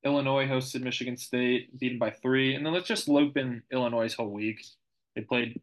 [0.04, 4.30] Illinois hosted Michigan State, beaten by three, and then let's just loop in Illinois' whole
[4.30, 4.64] week.
[5.14, 5.60] They played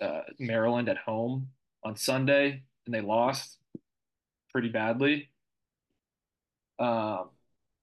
[0.00, 1.48] uh, Maryland at home
[1.82, 3.58] on Sunday, and they lost
[4.50, 5.30] pretty badly.
[6.78, 7.30] Um,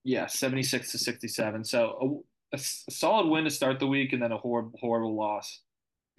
[0.03, 1.63] yeah, 76 to 67.
[1.65, 5.61] So a solid win to start the week, and then a horrible, horrible loss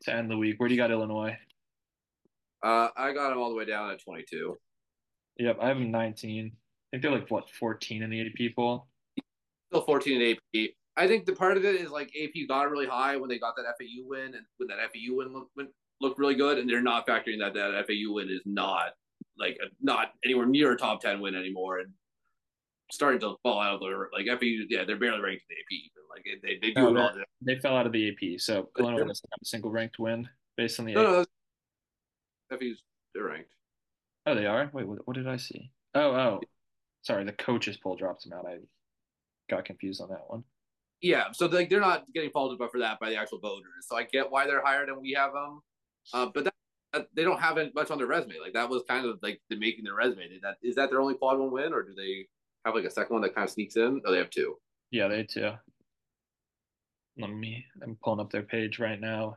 [0.04, 0.58] to end the week.
[0.58, 1.36] Where do you got Illinois?
[2.62, 4.56] Uh, I got them all the way down at 22.
[5.38, 6.46] Yep, I have them 19.
[6.46, 6.50] I
[6.90, 8.88] think they're like what 14 in the AP people.
[9.68, 10.70] still 14 in AP.
[10.96, 13.56] I think the part of it is like AP got really high when they got
[13.56, 15.56] that FAU win, and when that FAU win looked,
[16.02, 18.90] looked really good, and they're not factoring that that FAU win is not
[19.38, 21.90] like a, not anywhere near a top 10 win anymore, and
[22.90, 24.66] starting to fall out of their like FAU.
[24.68, 25.72] Yeah, they're barely ranked in the AP.
[25.72, 26.02] Even.
[26.10, 27.24] Like they they do Oh, it all.
[27.40, 30.78] They fell out of the AP, so Illinois doesn't have a single ranked win based
[30.78, 31.26] on the No, AP.
[32.50, 32.82] no, FAU's
[33.14, 33.50] they're ranked.
[34.26, 34.70] Oh, they are.
[34.72, 35.70] Wait, what, what did I see?
[35.94, 36.40] Oh, oh,
[37.02, 37.24] sorry.
[37.24, 38.46] The coaches poll dropped them out.
[38.46, 38.58] I
[39.50, 40.44] got confused on that one.
[41.00, 43.86] Yeah, so like they're not getting faulted but for that by the actual voters.
[43.88, 45.60] So I get why they're higher than we have them,
[46.12, 46.54] uh, but that,
[46.92, 48.40] that, they don't have it much on their resume.
[48.40, 50.28] Like that was kind of like the making their resume.
[50.28, 52.26] Did that is that their only quad one win, or do they
[52.64, 54.00] have like a second one that kind of sneaks in?
[54.04, 54.56] Oh, they have two.
[54.90, 55.52] Yeah, they too.
[57.18, 57.64] Let me.
[57.82, 59.36] I'm pulling up their page right now.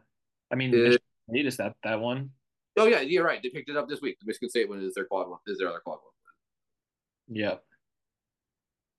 [0.52, 1.00] I mean, Michigan
[1.30, 2.30] State is that that one?
[2.78, 3.42] Oh yeah, you're right.
[3.42, 4.18] They picked it up this week.
[4.20, 5.40] The Michigan State one is their quad one.
[5.48, 7.38] Is their other quad one?
[7.38, 7.64] Yep.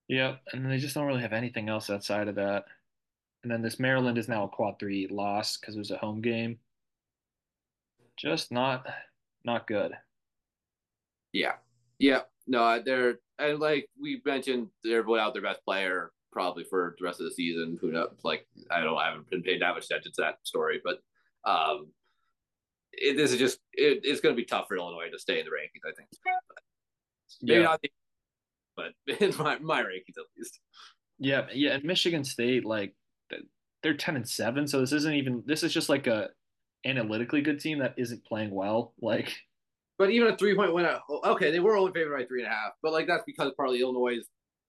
[0.08, 0.40] Yep.
[0.52, 2.64] And they just don't really have anything else outside of that.
[3.42, 6.20] And then this Maryland is now a quad three loss because it was a home
[6.20, 6.58] game.
[8.16, 8.86] Just not
[9.44, 9.92] not good.
[11.32, 11.54] Yeah,
[11.98, 12.20] yeah.
[12.46, 17.20] No, they're and like we mentioned, they're without their best player probably for the rest
[17.20, 17.78] of the season.
[17.80, 18.10] Who knows?
[18.24, 21.00] Like I don't, I haven't been paid that much attention to that story, but
[21.50, 21.88] um,
[22.92, 25.44] it, this is just it, it's going to be tough for Illinois to stay in
[25.46, 25.88] the rankings.
[25.88, 26.08] I think
[27.42, 27.64] maybe Yeah.
[27.64, 27.80] not,
[28.76, 30.58] but in my my rankings at least.
[31.18, 32.94] Yeah, yeah, and Michigan State, like
[33.82, 36.28] they're ten and seven, so this isn't even this is just like a
[36.86, 38.94] analytically good team that isn't playing well.
[39.02, 39.36] Like,
[39.98, 42.50] But even a three point win, at, okay, they were only favored by three and
[42.50, 44.24] a half, but like that's because partly Illinois'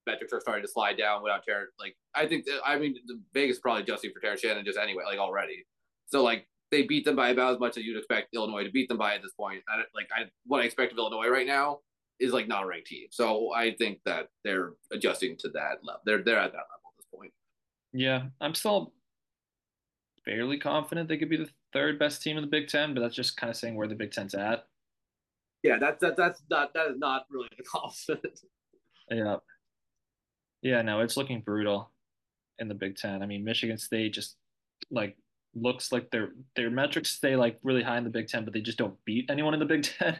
[0.05, 1.71] metrics are starting to slide down without Terrence.
[1.79, 4.77] Like I think, that, I mean, the Vegas is probably adjusting for Terrence Shannon just
[4.77, 5.65] anyway, like already.
[6.07, 8.89] So like they beat them by about as much as you'd expect Illinois to beat
[8.89, 9.63] them by at this point.
[9.67, 11.79] I, like I, what I expect of Illinois right now
[12.19, 13.07] is like not a ranked team.
[13.11, 16.01] So I think that they're adjusting to that level.
[16.05, 17.33] They're they're at that level at this point.
[17.93, 18.93] yeah, I'm still
[20.27, 23.15] fairly confident they could be the third best team in the Big Ten, but that's
[23.15, 24.65] just kind of saying where the Big Ten's at.
[25.63, 28.43] Yeah, that's that, that's not that is not really the confidence.
[29.09, 29.37] Yeah,
[30.61, 31.91] yeah, no, it's looking brutal
[32.59, 33.23] in the Big Ten.
[33.23, 34.35] I mean, Michigan State just
[34.91, 35.15] like
[35.55, 38.61] looks like their their metrics stay like really high in the Big Ten, but they
[38.61, 40.19] just don't beat anyone in the Big Ten.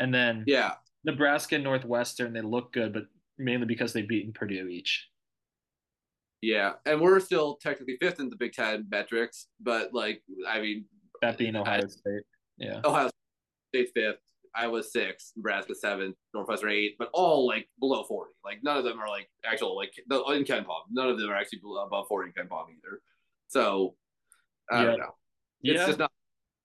[0.00, 3.04] And then yeah, Nebraska and Northwestern, they look good, but
[3.38, 5.08] mainly because they've beaten Purdue each.
[6.40, 10.84] Yeah, and we're still technically fifth in the Big Ten metrics, but like, I mean,
[11.20, 12.22] that being Ohio I, State,
[12.58, 13.10] yeah, Ohio
[13.74, 14.20] State fifth,
[14.54, 18.32] Iowa six, Nebraska seven, Northwestern eight, but all like below forty.
[18.44, 20.82] Like none of them are like actual like in KenPom.
[20.90, 23.00] None of them are actually above forty in KenPom either.
[23.48, 23.96] So
[24.70, 24.84] I yeah.
[24.86, 25.14] don't know.
[25.62, 25.86] It's yeah.
[25.86, 26.12] just not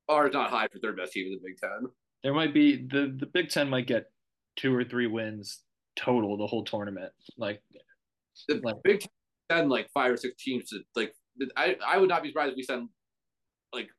[0.08, 1.90] ours not high for third best team in the Big Ten.
[2.24, 4.12] There might be the the Big Ten might get
[4.56, 5.62] two or three wins
[5.96, 7.12] total the whole tournament.
[7.38, 7.62] Like
[8.48, 9.10] the like, Big Ten,
[9.50, 10.70] like five or six teams.
[10.70, 11.14] To, like
[11.56, 12.90] I I would not be surprised if we send
[13.74, 13.90] like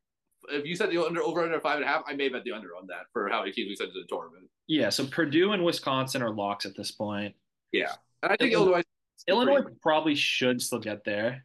[0.50, 2.52] if you said the under over under five and a half, I may bet the
[2.52, 4.48] under on that for how many teams we send to the tournament.
[4.66, 7.34] Yeah, so Purdue and Wisconsin are locks at this point.
[7.72, 8.82] Yeah, and I think Illinois.
[9.26, 11.44] Illinois pretty, probably should still get there.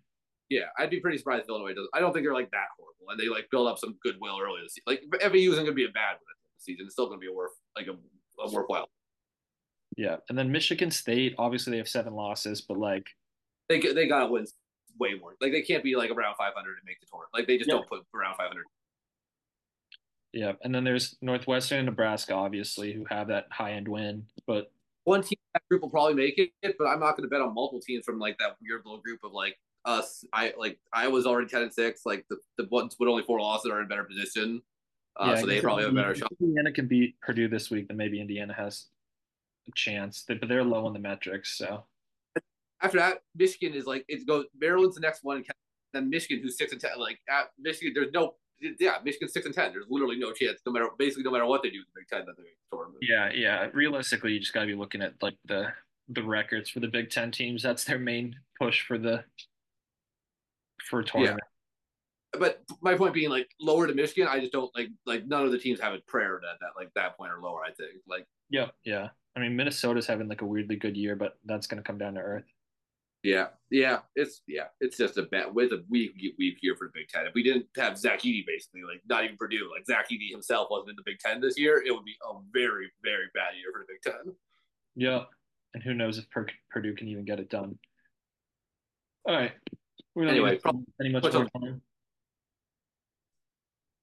[0.49, 1.87] Yeah, I'd be pretty surprised if Illinois does.
[1.93, 4.61] I don't think they're like that horrible, and they like build up some goodwill early
[4.63, 4.83] this season.
[4.87, 6.85] Like FAU isn't going to be a bad one this season.
[6.85, 7.91] It's still going to be a worth like a,
[8.41, 8.89] a worthwhile.
[9.97, 13.05] Yeah, and then Michigan State, obviously they have seven losses, but like
[13.69, 14.45] they they got to win
[14.99, 15.35] way more.
[15.39, 17.27] Like they can't be like around 500 to make the tour.
[17.33, 18.65] Like they just don't put around 500
[20.33, 24.25] yeah, and then there's Northwestern and Nebraska, obviously, who have that high end win.
[24.45, 24.71] But
[25.03, 27.53] one team that group will probably make it, but I'm not going to bet on
[27.53, 30.23] multiple teams from like that weird little group of like us.
[30.31, 32.01] I like I was already ten and six.
[32.05, 34.61] Like the the ones with only four losses are in better position,
[35.19, 36.31] uh, yeah, so they probably have a better shot.
[36.39, 38.85] Indiana can beat Purdue this week, then maybe Indiana has
[39.67, 40.25] a chance.
[40.27, 41.85] But they're low on the metrics, so.
[42.81, 44.45] After that, Michigan is like it goes.
[44.59, 45.43] Maryland's the next one,
[45.93, 46.91] then Michigan, who's six and ten.
[46.97, 48.35] Like at Michigan, there's no
[48.79, 49.71] yeah, Michigan six and ten.
[49.71, 52.07] There's literally no chance, no matter basically no matter what they do in the Big
[52.07, 52.99] Ten, that they tournament.
[53.01, 53.67] Yeah, yeah.
[53.73, 55.67] Realistically, you just got to be looking at like the
[56.09, 57.63] the records for the Big Ten teams.
[57.63, 59.23] That's their main push for the
[60.89, 61.39] for tournament.
[61.41, 62.39] Yeah.
[62.39, 65.51] But my point being, like lower to Michigan, I just don't like like none of
[65.51, 67.63] the teams have a prayer at that like that point or lower.
[67.63, 69.09] I think like yeah, yeah.
[69.35, 72.15] I mean, Minnesota's having like a weirdly good year, but that's going to come down
[72.15, 72.45] to earth.
[73.21, 76.91] Yeah, yeah, it's yeah, it's just a bad with a weak week here for the
[76.93, 77.27] Big Ten.
[77.27, 80.69] If we didn't have Zach Edey, basically, like not even Purdue, like Zach Edey himself
[80.71, 83.71] wasn't in the Big Ten this year, it would be a very very bad year
[83.73, 84.33] for the Big Ten.
[84.95, 85.23] Yeah,
[85.73, 86.25] and who knows if
[86.69, 87.77] Purdue can even get it done.
[89.27, 89.51] All right.
[90.15, 91.81] We don't anyway, probably, any much more time.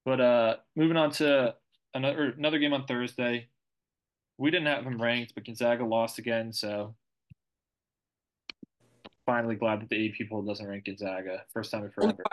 [0.05, 1.55] But uh, moving on to
[1.93, 3.47] another another game on Thursday.
[4.37, 6.95] We didn't have them ranked, but Gonzaga lost again, so
[9.27, 11.43] finally glad that the AP people doesn't rank Gonzaga.
[11.53, 12.23] First time in forever.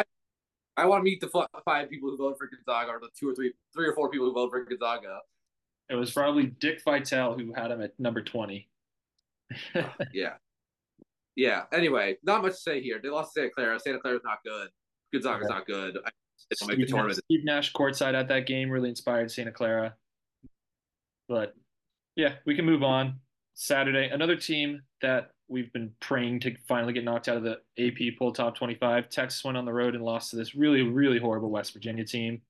[0.76, 1.28] I want to meet the
[1.64, 4.26] five people who voted for Gonzaga, or the two or three, three or four people
[4.26, 5.18] who voted for Gonzaga.
[5.90, 8.68] It was probably Dick Vitale who had him at number twenty.
[10.14, 10.34] yeah,
[11.36, 11.64] yeah.
[11.72, 12.98] Anyway, not much to say here.
[13.02, 13.78] They lost to Santa Clara.
[13.78, 14.68] Santa Clara's not good.
[15.12, 15.56] Gonzaga's yeah.
[15.56, 15.98] not good.
[16.04, 16.10] I,
[16.52, 17.20] Steve, tournament.
[17.24, 19.94] Steve Nash courtside at that game really inspired Santa Clara.
[21.28, 21.54] But
[22.16, 23.20] yeah, we can move on.
[23.54, 28.18] Saturday, another team that we've been praying to finally get knocked out of the AP
[28.18, 29.08] poll top 25.
[29.08, 32.40] Texas went on the road and lost to this really, really horrible West Virginia team.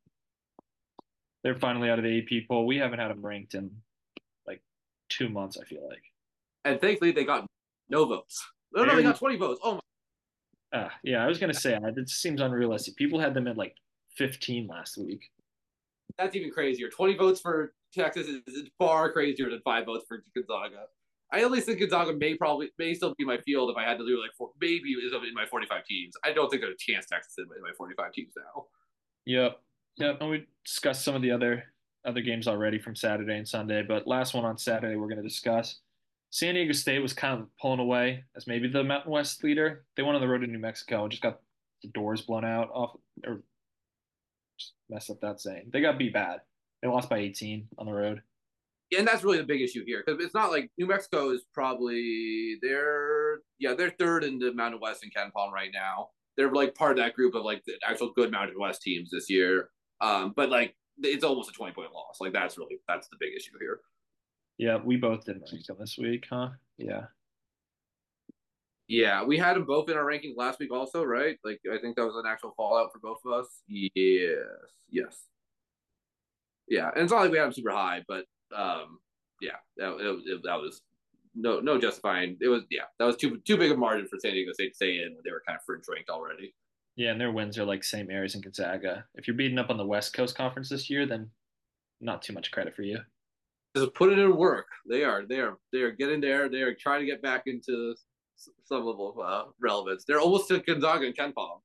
[1.42, 2.66] They're finally out of the AP poll.
[2.66, 3.70] We haven't had them ranked in
[4.46, 4.62] like
[5.08, 6.02] two months, I feel like.
[6.64, 7.46] And thankfully, they got
[7.88, 8.44] no votes.
[8.72, 9.60] No, no, they got 20 votes.
[9.62, 9.80] Oh, my.
[10.80, 12.96] Uh, yeah, I was going to say, it seems unrealistic.
[12.96, 13.76] People had them at like
[14.16, 15.30] 15 last week.
[16.18, 16.88] That's even crazier.
[16.88, 20.86] 20 votes for Texas is far crazier than five votes for Gonzaga.
[21.34, 23.98] I at least think Gonzaga may probably may still be my field if I had
[23.98, 26.14] to do like four, maybe is in my 45 teams.
[26.24, 28.66] I don't think there's a chance Texas in my 45 teams now.
[29.26, 29.60] Yep,
[29.96, 30.18] yep.
[30.20, 31.64] And we discussed some of the other
[32.04, 35.28] other games already from Saturday and Sunday, but last one on Saturday we're going to
[35.28, 35.80] discuss.
[36.30, 39.84] San Diego State was kind of pulling away as maybe the Mountain West leader.
[39.96, 41.40] They went on the road to New Mexico, and just got
[41.82, 43.42] the doors blown out off or
[44.56, 45.70] just messed up that saying.
[45.72, 46.42] They got beat bad.
[46.80, 48.22] They lost by 18 on the road
[48.98, 52.56] and that's really the big issue here because it's not like New Mexico is probably
[52.62, 56.10] they're yeah they're third in the Mountain West and KenPom right now.
[56.36, 59.30] They're like part of that group of like the actual good Mountain West teams this
[59.30, 59.70] year.
[60.00, 62.18] Um, but like it's almost a twenty point loss.
[62.20, 63.80] Like that's really that's the big issue here.
[64.58, 66.50] Yeah, we both didn't rank this week, huh?
[66.78, 67.06] Yeah.
[68.86, 71.38] Yeah, we had them both in our rankings last week, also, right?
[71.42, 73.62] Like, I think that was an actual fallout for both of us.
[73.66, 74.36] Yes,
[74.90, 75.22] yes,
[76.68, 76.90] yeah.
[76.94, 78.98] And it's not like we had them super high, but um,
[79.40, 80.82] yeah, that, it, that was
[81.34, 82.36] no no justifying.
[82.40, 84.74] It was yeah, that was too too big a margin for San Diego State to
[84.74, 86.54] stay in when they were kind of fringe ranked already.
[86.96, 88.06] Yeah, and their wins are like St.
[88.06, 89.04] Mary's and Gonzaga.
[89.16, 91.28] If you're beating up on the West Coast Conference this year, then
[92.00, 92.98] not too much credit for you.
[93.76, 94.66] Just put it in work.
[94.88, 96.48] They are they are they are getting there.
[96.48, 97.94] They are trying to get back into
[98.36, 100.04] some level of uh, relevance.
[100.06, 101.60] They're almost to Gonzaga and KenPom.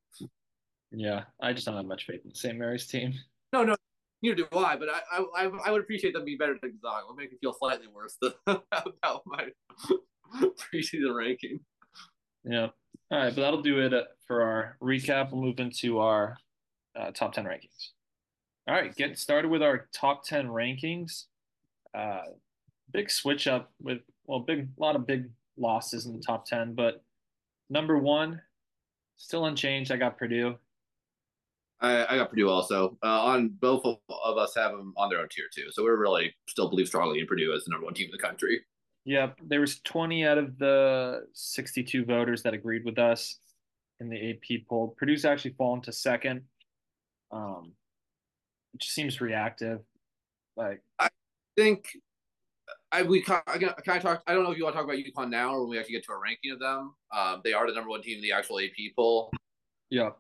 [0.92, 2.58] Yeah, I just don't have much faith in the St.
[2.58, 3.14] Mary's team.
[3.54, 3.76] No, no,
[4.22, 4.76] neither do I.
[4.76, 7.06] But I, I, I would appreciate them being better than Gonzaga.
[7.06, 9.48] It would make me feel slightly worse about my
[10.42, 11.60] preseason ranking.
[12.44, 12.70] Yeah.
[13.12, 13.94] All right, but that'll do it
[14.28, 15.32] for our recap.
[15.32, 16.38] We'll move into our
[16.96, 17.90] uh, top ten rankings.
[18.68, 21.26] All right, get started with our top ten rankings.
[21.98, 22.22] Uh,
[22.94, 26.76] big switch up with well, big a lot of big losses in the top ten,
[26.76, 27.04] but
[27.70, 28.42] number one,
[29.18, 29.92] still unchanged.
[29.92, 30.56] I got Purdue.
[31.82, 32.98] I, I got Purdue also.
[33.04, 36.34] Uh, on both of us have them on their own tier too, so we're really
[36.48, 38.62] still believe strongly in Purdue as the number one team in the country.
[39.06, 43.40] Yep, there was 20 out of the 62 voters that agreed with us
[44.00, 44.96] in the AP poll.
[44.98, 46.42] Purdue's actually fallen to second,
[47.32, 47.74] um,
[48.74, 49.80] which seems reactive.
[50.58, 51.10] Like I
[51.56, 51.88] think
[52.92, 54.24] I we kind of, kind of talk.
[54.28, 55.94] I don't know if you want to talk about UConn now or when we actually
[55.94, 56.94] get to a ranking of them.
[57.16, 59.32] Um, they are the number one team in the actual AP poll.
[59.90, 60.12] Yeah.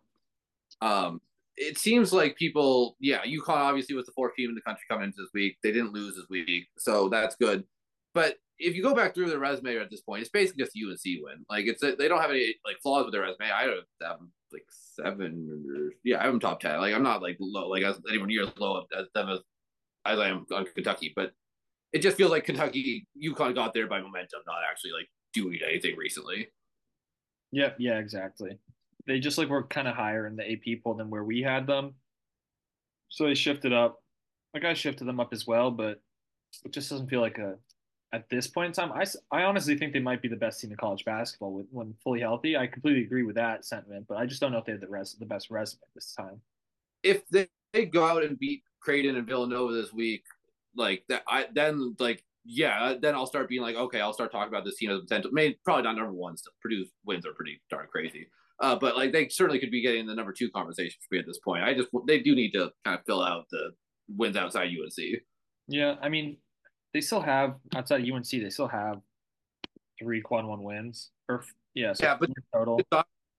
[0.81, 1.19] Um,
[1.59, 5.05] it seems like people, yeah, UConn obviously was the fourth team in the country coming
[5.05, 5.57] into this week.
[5.61, 7.65] They didn't lose this week, so that's good.
[8.13, 11.21] But if you go back through their resume at this point, it's basically just UNC
[11.21, 11.45] win.
[11.49, 13.51] Like it's a, they don't have any like flaws with their resume.
[13.51, 14.19] I don't have
[14.53, 16.79] like seven or yeah, I have them top ten.
[16.79, 19.39] Like I'm not like low like as anyone near as low as them as,
[20.05, 21.33] as I am on Kentucky, but
[21.91, 25.97] it just feels like Kentucky UConn got there by momentum, not actually like doing anything
[25.97, 26.47] recently.
[27.51, 28.59] Yeah, yeah, exactly.
[29.09, 31.65] They just like were kind of higher in the AP poll than where we had
[31.65, 31.95] them,
[33.09, 34.03] so they shifted up.
[34.53, 35.99] Like I shifted them up as well, but
[36.63, 37.55] it just doesn't feel like a
[38.11, 40.71] at this point in time, I, I honestly think they might be the best team
[40.71, 42.57] in college basketball with, when fully healthy.
[42.57, 44.87] I completely agree with that sentiment, but I just don't know if they have the
[44.87, 46.41] rest the best resume this time.
[47.03, 50.23] If they, they go out and beat Creighton and Villanova this week,
[50.75, 54.51] like that, I then like yeah, then I'll start being like, okay, I'll start talking
[54.51, 55.29] about this team as potential.
[55.31, 56.35] Maybe probably not number one.
[56.35, 58.27] Still, Purdue wins are pretty darn crazy.
[58.61, 61.25] Uh, but like they certainly could be getting the number two conversation for me at
[61.25, 61.63] this point.
[61.63, 63.71] I just they do need to kind of fill out the
[64.17, 65.21] wins outside UNC.
[65.67, 66.37] Yeah, I mean,
[66.93, 68.99] they still have outside of UNC, they still have
[70.01, 71.43] three quad one wins or
[71.75, 72.81] yeah, so yeah, but total.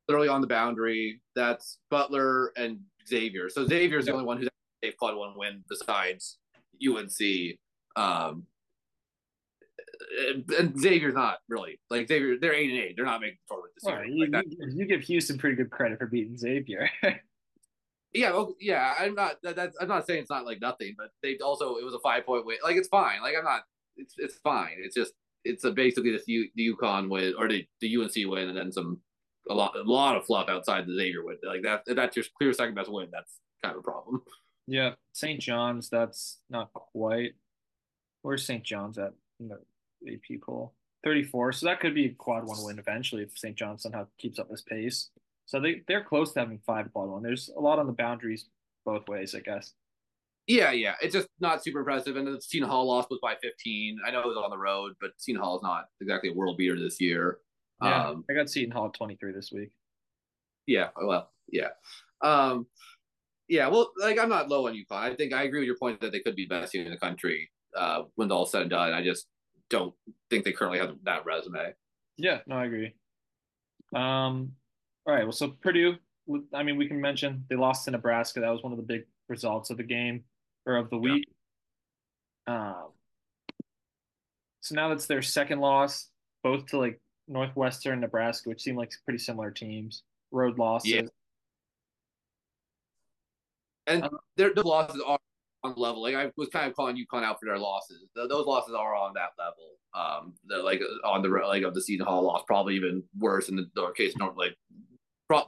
[0.09, 1.21] literally on the boundary.
[1.35, 2.79] That's Butler and
[3.09, 3.49] Xavier.
[3.49, 4.13] So Xavier's yeah.
[4.13, 4.49] the only one who's
[4.83, 6.39] a quad one win besides
[6.83, 7.59] UNC.
[7.97, 8.45] Um,
[10.01, 12.37] Uh, and Xavier's not really like Xavier.
[12.41, 12.95] They're eight and eight.
[12.97, 14.27] They're not making tournament this well, year.
[14.27, 16.89] You, like you, you, give Houston pretty good credit for beating Xavier.
[18.13, 18.95] yeah, well, yeah.
[18.99, 19.37] I'm not.
[19.43, 19.77] That, that's.
[19.81, 22.47] I'm not saying it's not like nothing, but they also it was a five point
[22.47, 22.59] win.
[22.63, 23.21] Like it's fine.
[23.23, 23.63] Like I'm not.
[23.97, 24.77] It's it's fine.
[24.79, 25.13] It's just
[25.45, 28.73] it's a basically the U, the UConn win or the the UNC win, and then
[28.73, 29.01] some
[29.49, 31.37] a lot a lot of fluff outside the Xavier win.
[31.43, 33.09] Like that that's your clear second best win.
[33.13, 34.23] That's kind of a problem.
[34.67, 35.41] Yeah, St.
[35.41, 35.89] John's.
[35.89, 37.33] That's not quite.
[38.23, 38.63] Where's St.
[38.63, 39.51] John's at in
[40.07, 40.75] AP poll?
[41.05, 41.53] 34.
[41.53, 43.57] So that could be a quad one win eventually if St.
[43.57, 45.11] John somehow keeps up this pace.
[45.47, 47.23] So they they're close to having five quad one.
[47.23, 48.47] There's a lot on the boundaries
[48.85, 49.73] both ways, I guess.
[50.47, 50.95] Yeah, yeah.
[51.01, 52.17] It's just not super impressive.
[52.17, 53.99] And the Seton Hall loss was by 15.
[54.05, 56.57] I know it was on the road, but Seton Hall is not exactly a world
[56.57, 57.39] beater this year.
[57.83, 59.71] Yeah, um, I got Seton Hall at 23 this week.
[60.67, 61.69] Yeah, well, yeah.
[62.21, 62.67] Um,
[63.49, 64.93] yeah, well, like I'm not low on UConn.
[64.93, 66.99] I think I agree with your point that they could be best team in the
[66.99, 68.93] country uh, when all said and done.
[68.93, 69.27] I just
[69.71, 69.95] don't
[70.29, 71.73] think they currently have that resume.
[72.19, 72.93] Yeah, no, I agree.
[73.95, 74.53] Um,
[75.07, 75.23] all right.
[75.23, 75.97] Well, so Purdue,
[76.53, 78.41] I mean, we can mention they lost to Nebraska.
[78.41, 80.25] That was one of the big results of the game
[80.67, 81.27] or of the week.
[82.47, 82.71] Yeah.
[82.71, 82.89] Um,
[84.61, 86.09] so now that's their second loss,
[86.43, 90.03] both to like Northwestern, Nebraska, which seem like pretty similar teams.
[90.31, 90.91] Road losses.
[90.91, 91.03] Yeah.
[93.87, 95.19] And um, their, their losses are
[95.65, 96.03] level.
[96.03, 98.09] Like I was kind of calling UConn out for their losses.
[98.15, 99.77] Those losses are on that level.
[99.95, 103.57] Um, they're like on the like of the Seton Hall loss, probably even worse in
[103.57, 104.15] the, the case.
[104.37, 104.57] Like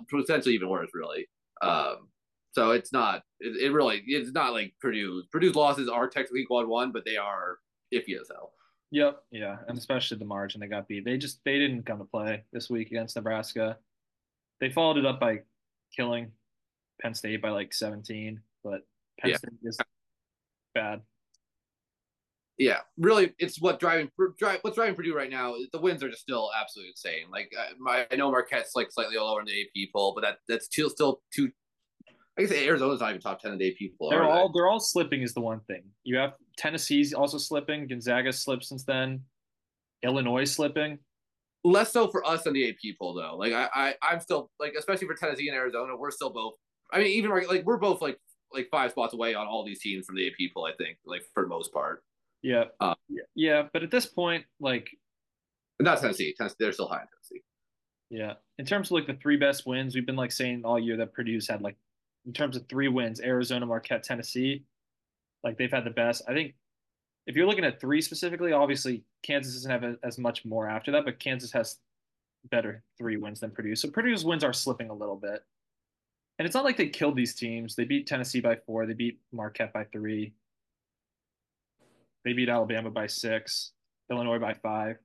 [0.08, 1.26] potentially even worse, really.
[1.62, 2.08] Um,
[2.52, 3.22] so it's not.
[3.40, 4.02] It, it, really.
[4.06, 5.22] It's not like Purdue.
[5.32, 7.58] Purdue's losses are technically quad one, but they are
[7.94, 8.52] iffy as hell.
[8.90, 9.22] Yep.
[9.30, 11.04] Yeah, and especially the margin they got beat.
[11.04, 13.78] They just they didn't come to play this week against Nebraska.
[14.60, 15.40] They followed it up by
[15.96, 16.30] killing
[17.00, 18.82] Penn State by like 17, but
[19.18, 19.36] Penn yeah.
[19.36, 19.78] State is
[20.74, 21.02] bad
[22.62, 25.54] yeah, really, it's what driving drive, what's driving Purdue right now.
[25.72, 27.30] The wins are just still absolutely insane.
[27.30, 30.38] Like uh, my, I know Marquette's like slightly lower in the AP poll, but that
[30.48, 31.50] that's still still too.
[32.38, 34.10] I guess Arizona's not even top ten in the AP poll.
[34.10, 34.52] They're all they?
[34.54, 35.82] they're all slipping is the one thing.
[36.04, 37.88] You have Tennessee's also slipping.
[37.88, 39.22] Gonzaga slipped since then.
[40.04, 40.98] Illinois slipping.
[41.64, 43.36] Less so for us on the AP poll though.
[43.36, 46.54] Like I, I I'm still like especially for Tennessee and Arizona, we're still both.
[46.92, 48.18] I mean, even like we're both like
[48.54, 50.66] like five spots away on all these teams from the AP poll.
[50.66, 52.02] I think like for the most part.
[52.42, 52.64] Yeah.
[52.80, 53.22] Uh, yeah.
[53.34, 53.62] Yeah.
[53.72, 54.88] But at this point, like,
[55.80, 56.34] not Tennessee.
[56.36, 56.56] Tennessee.
[56.58, 57.44] They're still high in Tennessee.
[58.10, 58.34] Yeah.
[58.58, 61.14] In terms of like the three best wins, we've been like saying all year that
[61.14, 61.76] Purdue's had like,
[62.26, 64.64] in terms of three wins, Arizona, Marquette, Tennessee.
[65.42, 66.22] Like they've had the best.
[66.28, 66.54] I think
[67.26, 71.04] if you're looking at three specifically, obviously Kansas doesn't have as much more after that,
[71.04, 71.78] but Kansas has
[72.50, 73.76] better three wins than Purdue.
[73.76, 75.44] So Purdue's wins are slipping a little bit.
[76.38, 77.74] And it's not like they killed these teams.
[77.74, 78.86] They beat Tennessee by four.
[78.86, 80.32] They beat Marquette by three.
[82.24, 83.72] They beat Alabama by six.
[84.10, 84.96] Illinois by five.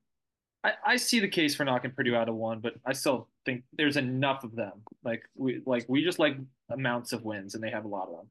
[0.64, 3.64] I, I see the case for knocking Purdue out of one, but I still think
[3.78, 4.82] there's enough of them.
[5.04, 6.36] Like we like we just like
[6.70, 8.30] amounts of wins, and they have a lot of them.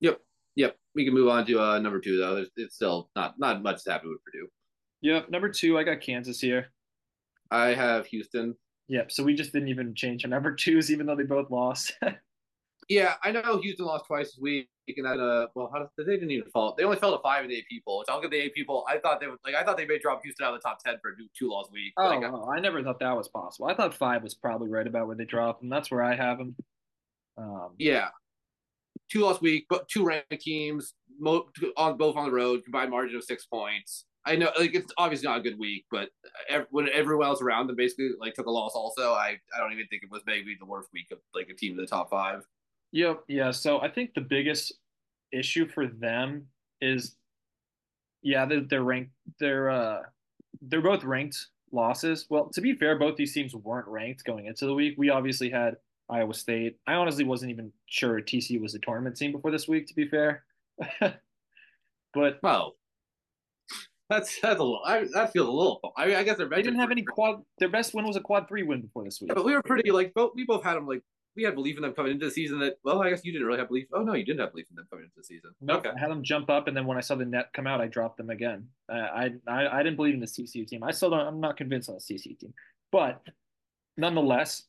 [0.00, 0.20] Yep,
[0.56, 0.76] yep.
[0.94, 2.36] We can move on to uh, number two though.
[2.36, 4.48] There's, it's still not not much to happen with Purdue.
[5.00, 6.68] Yep, number two, I got Kansas here.
[7.50, 8.54] I have Houston.
[8.88, 9.12] Yep.
[9.12, 11.94] So we just didn't even change our number twos, even though they both lost.
[12.88, 16.14] yeah, I know Houston lost twice this week, and that uh, well, how did, they
[16.14, 16.74] didn't even fall?
[16.76, 18.02] They only fell to five in the AP people.
[18.06, 18.84] So I'll give the AP people.
[18.88, 19.54] I thought they would like.
[19.54, 21.70] I thought they may drop Houston out of the top ten for a two loss
[21.72, 21.92] week.
[21.96, 23.68] Oh, like, oh, I never thought that was possible.
[23.68, 26.38] I thought five was probably right about where they dropped, and that's where I have
[26.38, 26.56] them.
[27.36, 28.08] Um, yeah,
[29.10, 33.24] two loss week, but two ranked teams, on both on the road, combined margin of
[33.24, 34.04] six points.
[34.26, 36.08] I know, like it's obviously not a good week, but
[36.70, 39.86] when everyone else around them basically like took a loss, also, I I don't even
[39.88, 42.46] think it was maybe the worst week of like a team in the top five.
[42.92, 43.50] Yep, yeah.
[43.50, 44.72] So I think the biggest
[45.32, 46.46] issue for them
[46.80, 47.16] is,
[48.22, 49.12] yeah, they're, they're ranked.
[49.38, 50.02] They're uh,
[50.62, 52.26] they're both ranked losses.
[52.30, 54.94] Well, to be fair, both these teams weren't ranked going into the week.
[54.96, 55.76] We obviously had
[56.08, 56.78] Iowa State.
[56.86, 59.86] I honestly wasn't even sure TCU was a tournament team before this week.
[59.88, 60.44] To be fair,
[61.00, 62.76] but well,
[64.10, 64.82] that's that's a little.
[64.84, 65.80] I, that feels a little.
[65.96, 67.42] I mean, I guess they didn't have any quad.
[67.58, 69.30] Their best win was a quad three win before this week.
[69.30, 70.32] Yeah, but we were pretty like both.
[70.34, 71.02] We both had them like
[71.36, 72.58] we had belief in them coming into the season.
[72.60, 73.86] That well, I guess you didn't really have belief.
[73.92, 75.50] Oh no, you didn't have belief in them coming into the season.
[75.60, 75.96] No, nope, okay.
[75.96, 77.86] I had them jump up, and then when I saw the net come out, I
[77.86, 78.66] dropped them again.
[78.88, 80.82] Uh, I, I I didn't believe in the TCU team.
[80.82, 81.26] I still don't.
[81.26, 82.52] I'm not convinced on the TCU team,
[82.92, 83.22] but
[83.96, 84.64] nonetheless,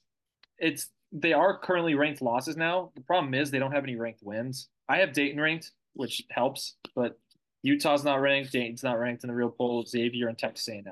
[0.58, 2.92] it's they are currently ranked losses now.
[2.96, 4.70] The problem is they don't have any ranked wins.
[4.90, 7.20] I have Dayton ranked, which helps, but
[7.66, 8.52] Utah's not ranked.
[8.52, 9.84] Dayton's not ranked in the real poll.
[9.84, 10.86] Xavier and Texas A&M.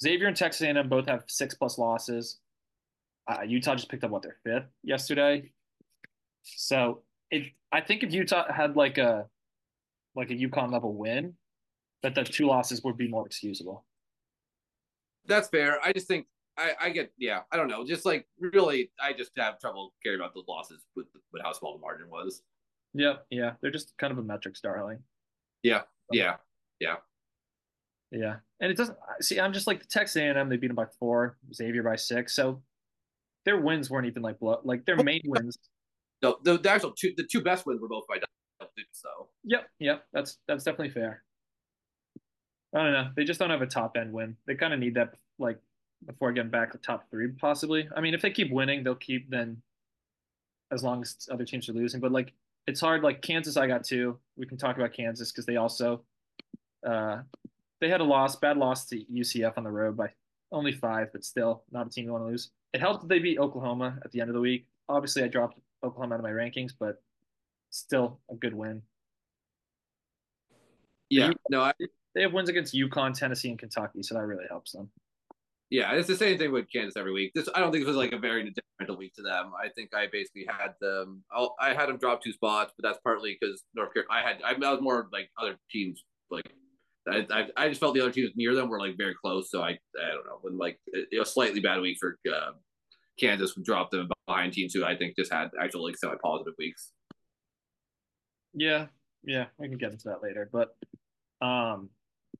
[0.00, 2.38] Xavier and Texas A&M both have six plus losses.
[3.30, 5.52] Uh, Utah just picked up what their fifth yesterday.
[6.44, 9.26] So if I think if Utah had like a
[10.14, 11.34] like a UConn level win,
[12.02, 13.84] that the two losses would be more excusable.
[15.26, 15.78] That's fair.
[15.84, 17.40] I just think I, I get yeah.
[17.52, 17.84] I don't know.
[17.86, 21.74] Just like really, I just have trouble caring about those losses with with how small
[21.74, 22.40] the margin was.
[22.94, 23.52] Yeah, yeah.
[23.60, 25.00] They're just kind of a metrics darling.
[25.62, 25.82] Yeah,
[26.12, 26.36] yeah,
[26.80, 26.96] yeah,
[28.10, 28.36] yeah.
[28.60, 29.38] And it doesn't see.
[29.40, 30.48] I'm just like the Texas A&M.
[30.48, 31.36] They beat them by four.
[31.54, 32.34] Xavier by six.
[32.34, 32.62] So
[33.44, 34.60] their wins weren't even like blow.
[34.64, 35.58] Like their main wins.
[36.22, 39.00] No, the, the actual two, the two best wins were both by double digits.
[39.00, 39.28] So.
[39.44, 40.04] Yep, yep.
[40.12, 41.22] That's that's definitely fair.
[42.74, 43.10] I don't know.
[43.16, 44.36] They just don't have a top end win.
[44.46, 45.58] They kind of need that like
[46.06, 47.88] before getting back to top three, possibly.
[47.96, 49.62] I mean, if they keep winning, they'll keep then
[50.70, 52.00] as long as other teams are losing.
[52.00, 52.32] But like
[52.68, 53.02] it's hard.
[53.02, 54.18] Like Kansas, I got two.
[54.36, 56.02] We can talk about Kansas because they also
[56.86, 57.22] uh,
[57.80, 60.10] they had a loss, bad loss to UCF on the road by
[60.52, 62.50] only five, but still not a team you want to lose.
[62.74, 64.66] It helped that they beat Oklahoma at the end of the week.
[64.88, 67.02] Obviously, I dropped Oklahoma out of my rankings, but
[67.70, 68.82] still a good win.
[71.08, 71.72] Yeah, no, I,
[72.14, 74.90] they have wins against UConn, Tennessee, and Kentucky, so that really helps them.
[75.70, 77.32] Yeah, it's the same thing with Kansas every week.
[77.34, 79.52] This I don't think this was like a very detrimental week to them.
[79.62, 81.22] I think I basically had them.
[81.30, 84.24] I'll, i had them drop two spots, but that's partly because North Carolina.
[84.24, 86.04] I had I, was more like other teams.
[86.30, 86.50] Like
[87.06, 89.50] I, I, I just felt the other teams near them were like very close.
[89.50, 90.78] So I I don't know when like
[91.20, 92.52] a slightly bad week for uh,
[93.20, 96.54] Kansas would drop them behind teams who I think just had actual like semi positive
[96.58, 96.92] weeks.
[98.54, 98.86] Yeah,
[99.22, 100.76] yeah, we can get into that later, but
[101.46, 101.90] um,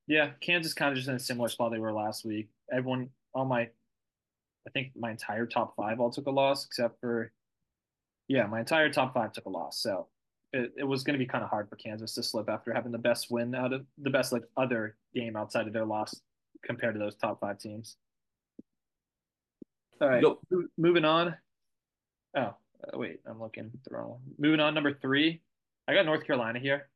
[0.06, 2.48] yeah, Kansas kind of just in a similar spot they were last week.
[2.72, 7.32] Everyone all my, I think my entire top five all took a loss except for,
[8.26, 9.80] yeah, my entire top five took a loss.
[9.80, 10.08] So
[10.52, 12.92] it, it was going to be kind of hard for Kansas to slip after having
[12.92, 16.14] the best win out of the best like other game outside of their loss
[16.64, 17.96] compared to those top five teams.
[20.00, 20.40] All right, nope.
[20.76, 21.34] moving on.
[22.36, 22.54] Oh, uh,
[22.94, 24.20] wait, I'm looking the wrong one.
[24.38, 25.40] Moving on, number three.
[25.88, 26.88] I got North Carolina here.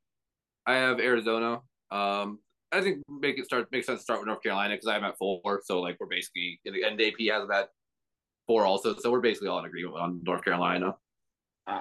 [0.66, 1.62] I have Arizona.
[1.90, 2.38] Um,
[2.72, 5.18] I think make it start makes sense to start with North Carolina because I'm at
[5.18, 7.68] four, so like we're basically and AP has that
[8.46, 10.96] four also, so we're basically all in agreement on North Carolina.
[11.66, 11.80] Uh,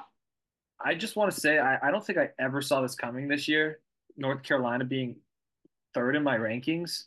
[0.83, 3.47] I just want to say I, I don't think I ever saw this coming this
[3.47, 3.79] year.
[4.17, 5.15] North Carolina being
[5.93, 7.05] third in my rankings.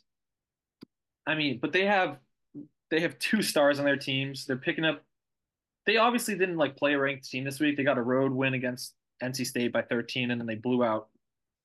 [1.27, 2.17] I mean, but they have
[2.91, 4.45] they have two stars on their teams.
[4.45, 5.03] They're picking up.
[5.85, 7.77] They obviously didn't like play a ranked team this week.
[7.77, 11.09] They got a road win against NC State by 13, and then they blew out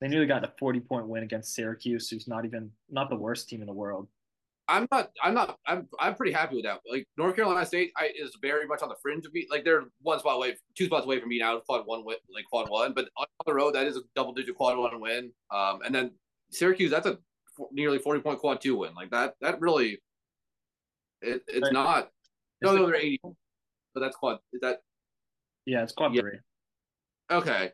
[0.00, 3.48] they nearly got a 40 point win against Syracuse, who's not even not the worst
[3.48, 4.08] team in the world.
[4.70, 5.10] I'm not.
[5.22, 5.58] I'm not.
[5.66, 5.88] I'm.
[5.98, 6.80] I'm pretty happy with that.
[6.88, 9.46] Like North Carolina State I, is very much on the fringe of me.
[9.50, 12.44] like they're one spot away, two spots away from being out of quad one, like
[12.48, 12.92] quad one.
[12.94, 15.32] But on the road, that is a double digit quad one win.
[15.50, 16.12] Um, and then
[16.52, 17.18] Syracuse, that's a
[17.72, 18.94] nearly forty point quad two win.
[18.94, 19.34] Like that.
[19.40, 19.98] That really.
[21.20, 21.72] It, it's right.
[21.72, 22.10] not.
[22.62, 23.20] No, no, they're eighty.
[23.22, 24.38] But that's quad.
[24.52, 24.82] Is that?
[25.66, 26.20] Yeah, it's quad yeah.
[26.20, 26.38] three.
[27.32, 27.72] Okay.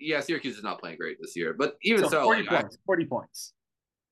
[0.00, 2.76] Yeah, Syracuse is not playing great this year, but even so, so 40 like, points.
[2.76, 3.52] I, 40 points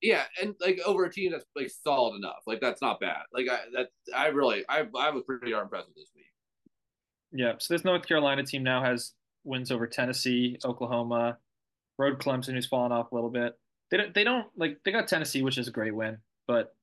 [0.03, 3.23] yeah, and like over a team that's like solid enough, like that's not bad.
[3.33, 6.27] Like I that I really I I was pretty darn impressed with this week.
[7.33, 9.13] Yeah, so this North Carolina team now has
[9.45, 11.39] wins over Tennessee, Oklahoma,
[11.99, 13.57] road Clemson, who's fallen off a little bit.
[13.91, 16.19] They don't they don't like they got Tennessee, which is a great win,
[16.49, 16.75] but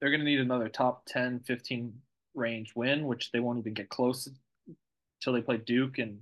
[0.00, 1.92] they're going to need another top 10, 15
[2.34, 4.28] range win, which they won't even get close
[5.20, 6.18] until they play Duke in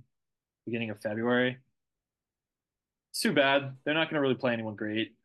[0.69, 1.57] beginning of February.
[3.11, 3.75] It's too bad.
[3.83, 5.15] They're not going to really play anyone great.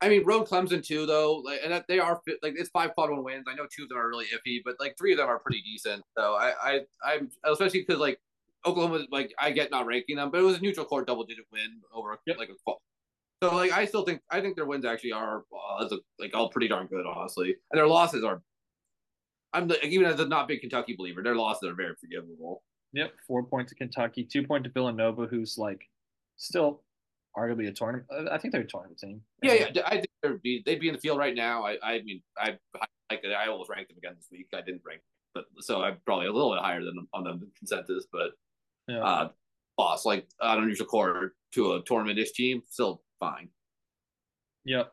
[0.00, 3.24] I mean, road Clemson too, though, like, and they are like it's five quad one
[3.24, 3.46] wins.
[3.48, 5.62] I know two of them are really iffy, but like three of them are pretty
[5.62, 6.04] decent.
[6.16, 8.20] So I, I, I'm especially because like
[8.64, 11.46] Oklahoma, like I get not ranking them, but it was a neutral court double digit
[11.52, 12.38] win over yep.
[12.38, 12.78] like a quad.
[13.42, 15.88] So like I still think I think their wins actually are uh,
[16.18, 18.42] like all pretty darn good, honestly, and their losses are.
[19.52, 22.62] I'm the, even as a not big Kentucky believer, their losses are very forgivable.
[22.94, 25.82] Yep, four points to Kentucky, two points to Villanova, who's like
[26.36, 26.82] still
[27.36, 28.06] arguably a tournament.
[28.10, 29.20] Uh, I think they're a tournament team.
[29.42, 29.82] Yeah, yeah.
[29.86, 31.64] I think they'd be they'd be in the field right now.
[31.64, 32.56] I, I mean, I
[33.10, 34.48] like I almost ranked them again this week.
[34.54, 35.02] I didn't rank,
[35.34, 38.06] but so I'm probably a little bit higher than on the consensus.
[38.10, 38.30] But
[38.88, 39.04] yeah.
[39.04, 39.28] uh,
[39.78, 43.48] loss like on a quarter to a tournament-ish team, still fine.
[44.64, 44.92] Yep.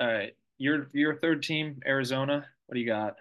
[0.00, 2.46] All right, your your third team, Arizona.
[2.66, 3.16] What do you got?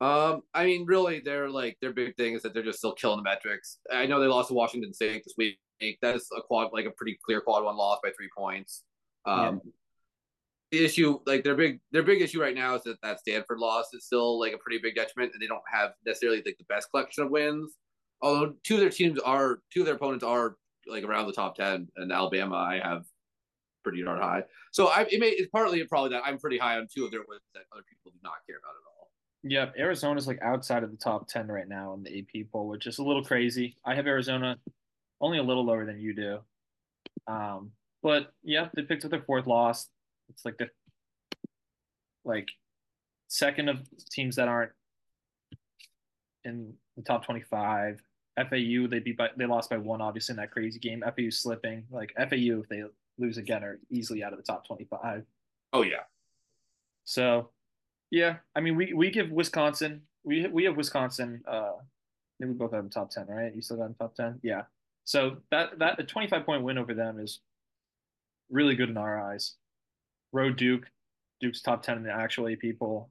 [0.00, 3.16] Um, I mean, really, they're like their big thing is that they're just still killing
[3.16, 3.78] the metrics.
[3.90, 5.58] I know they lost to Washington State this week,
[6.02, 8.84] that is a quad, like a pretty clear quad one loss by three points.
[9.24, 9.70] Um, yeah.
[10.72, 13.86] The issue, like their big, their big issue right now is that that Stanford loss
[13.94, 16.90] is still like a pretty big detriment, and they don't have necessarily like the best
[16.90, 17.74] collection of wins.
[18.20, 21.54] Although two of their teams are, two of their opponents are like around the top
[21.54, 23.04] ten, and Alabama I have
[23.84, 24.42] pretty darn high.
[24.72, 27.24] So I, it may, it's partly probably that I'm pretty high on two of their
[27.28, 28.95] wins that other people do not care about at all.
[29.48, 32.86] Yeah, Arizona's like outside of the top ten right now in the AP poll, which
[32.86, 33.76] is a little crazy.
[33.84, 34.56] I have Arizona
[35.20, 36.38] only a little lower than you do.
[37.26, 37.72] Um,
[38.02, 39.88] but yeah, they picked up their fourth loss.
[40.28, 40.68] It's like the
[42.24, 42.48] like
[43.28, 43.78] second of
[44.10, 44.72] teams that aren't
[46.44, 48.02] in the top 25.
[48.36, 51.02] FAU they beat by they lost by one obviously in that crazy game.
[51.02, 52.82] FAU slipping like FAU if they
[53.18, 55.24] lose again are easily out of the top 25.
[55.72, 56.02] Oh yeah.
[57.04, 57.50] So
[58.10, 61.72] yeah, I mean we we give Wisconsin we we have Wisconsin uh
[62.38, 63.54] maybe we both have them top 10, right?
[63.54, 64.40] You still got them top 10?
[64.42, 64.62] Yeah.
[65.04, 67.40] So that that a 25 point win over them is
[68.50, 69.54] really good in our eyes.
[70.32, 70.90] Road Duke,
[71.40, 73.10] Duke's top 10 in the actual AP poll.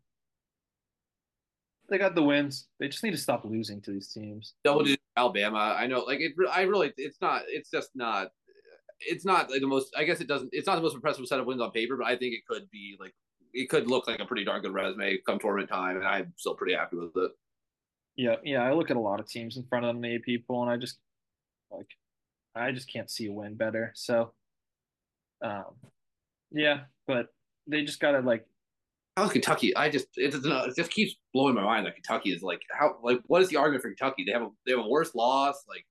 [1.89, 2.67] They got the wins.
[2.79, 4.53] They just need to stop losing to these teams.
[4.63, 4.85] Double
[5.15, 5.75] Alabama.
[5.77, 6.33] I know, like it.
[6.51, 7.43] I really, it's not.
[7.47, 8.29] It's just not.
[8.99, 9.93] It's not like the most.
[9.95, 10.49] I guess it doesn't.
[10.51, 12.69] It's not the most impressive set of wins on paper, but I think it could
[12.71, 13.13] be like
[13.55, 16.55] it could look like a pretty darn good resume come tournament time, and I'm still
[16.55, 17.31] pretty happy with it.
[18.17, 18.63] Yeah, yeah.
[18.63, 20.71] I look at a lot of teams in front of them, the AP poll, and
[20.71, 20.97] I just
[21.71, 21.87] like,
[22.53, 23.91] I just can't see a win better.
[23.95, 24.33] So,
[25.43, 25.73] um,
[26.51, 27.29] yeah, but
[27.67, 28.45] they just gotta like.
[29.15, 29.73] How's Kentucky?
[29.75, 32.97] I just it, does it just keeps blowing my mind that Kentucky is like how
[33.01, 34.25] like what is the argument for Kentucky?
[34.25, 35.85] They have a they have a worse loss like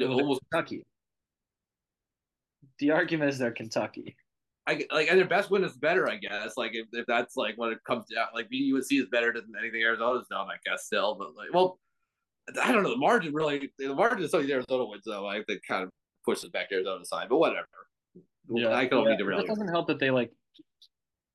[0.00, 0.82] almost Kentucky.
[2.78, 4.16] The argument is they're Kentucky.
[4.66, 6.56] I like and their best win is better, I guess.
[6.56, 9.52] Like if, if that's like when it comes down, like beating UNC is better than
[9.60, 10.86] anything Arizona's done, I guess.
[10.86, 11.78] Still, but like, well,
[12.62, 12.90] I don't know.
[12.90, 15.26] The margin really, the margin is something Arizona wins, though.
[15.26, 15.90] I think kind of
[16.24, 17.66] pushes back Arizona side, but whatever.
[18.48, 19.10] Yeah, I don't yeah.
[19.12, 19.44] need to really.
[19.44, 20.30] It doesn't help that they like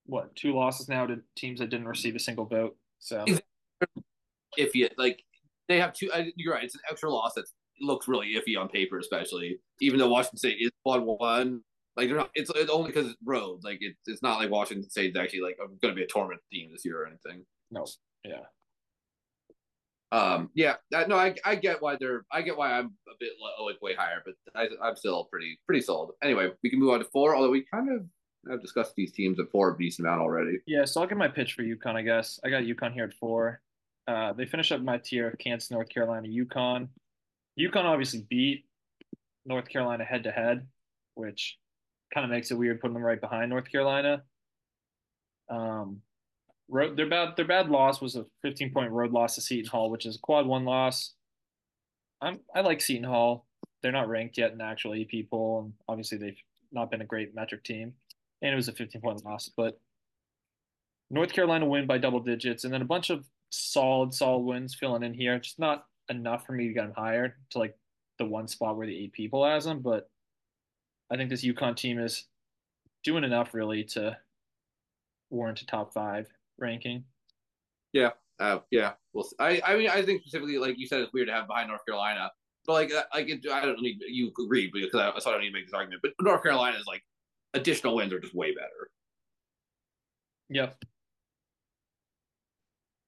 [0.05, 2.75] what two losses now to teams that didn't receive a single vote.
[2.97, 3.25] So
[4.57, 5.23] if you like,
[5.67, 6.09] they have two.
[6.35, 6.63] You're right.
[6.63, 7.45] It's an extra loss that
[7.81, 11.61] looks really iffy on paper, especially even though Washington State is one one.
[11.97, 12.29] Like they're not.
[12.33, 13.61] It's, it's only because it's road.
[13.63, 16.69] Like it's it's not like Washington State's actually like going to be a tournament team
[16.71, 17.45] this year or anything.
[17.71, 17.85] No.
[18.23, 18.41] Yeah
[20.11, 20.75] um yeah
[21.07, 23.29] no i i get why they're i get why i'm a bit
[23.63, 26.99] like way higher but I, i'm still pretty pretty sold anyway we can move on
[26.99, 28.05] to four although we kind of
[28.49, 31.27] have discussed these teams at four a decent amount already yeah so i'll give my
[31.27, 33.61] pitch for UConn i guess i got UConn here at four
[34.07, 36.87] uh they finish up my tier of kansas north carolina UConn
[37.59, 38.65] UConn obviously beat
[39.45, 40.65] north carolina head to head
[41.13, 41.57] which
[42.13, 44.23] kind of makes it weird putting them right behind north carolina
[45.49, 46.01] um
[46.69, 49.89] road their bad their bad loss was a 15 point road loss to Seton Hall,
[49.89, 51.13] which is a quad one loss.
[52.21, 53.45] I'm I like Seton Hall.
[53.81, 56.41] They're not ranked yet in the actual AP poll, and obviously they've
[56.71, 57.93] not been a great metric team.
[58.41, 59.79] And it was a 15 point loss, but
[61.09, 65.03] North Carolina win by double digits, and then a bunch of solid, solid wins filling
[65.03, 65.39] in here.
[65.39, 67.75] Just not enough for me to get them higher to like
[68.19, 70.09] the one spot where the AP people has them, but
[71.11, 72.25] I think this UConn team is
[73.03, 74.17] doing enough really to
[75.29, 77.03] warrant a top five ranking.
[77.93, 78.93] Yeah, uh, yeah.
[79.13, 81.69] Well, I, I mean, I think specifically, like you said, it's weird to have behind
[81.69, 82.31] North Carolina,
[82.65, 85.41] but like, uh, like it, I don't need you agree because I, so I don't
[85.41, 86.01] need to make this argument.
[86.01, 87.03] But North Carolina is like
[87.53, 88.91] additional wins are just way better.
[90.49, 90.77] Yep.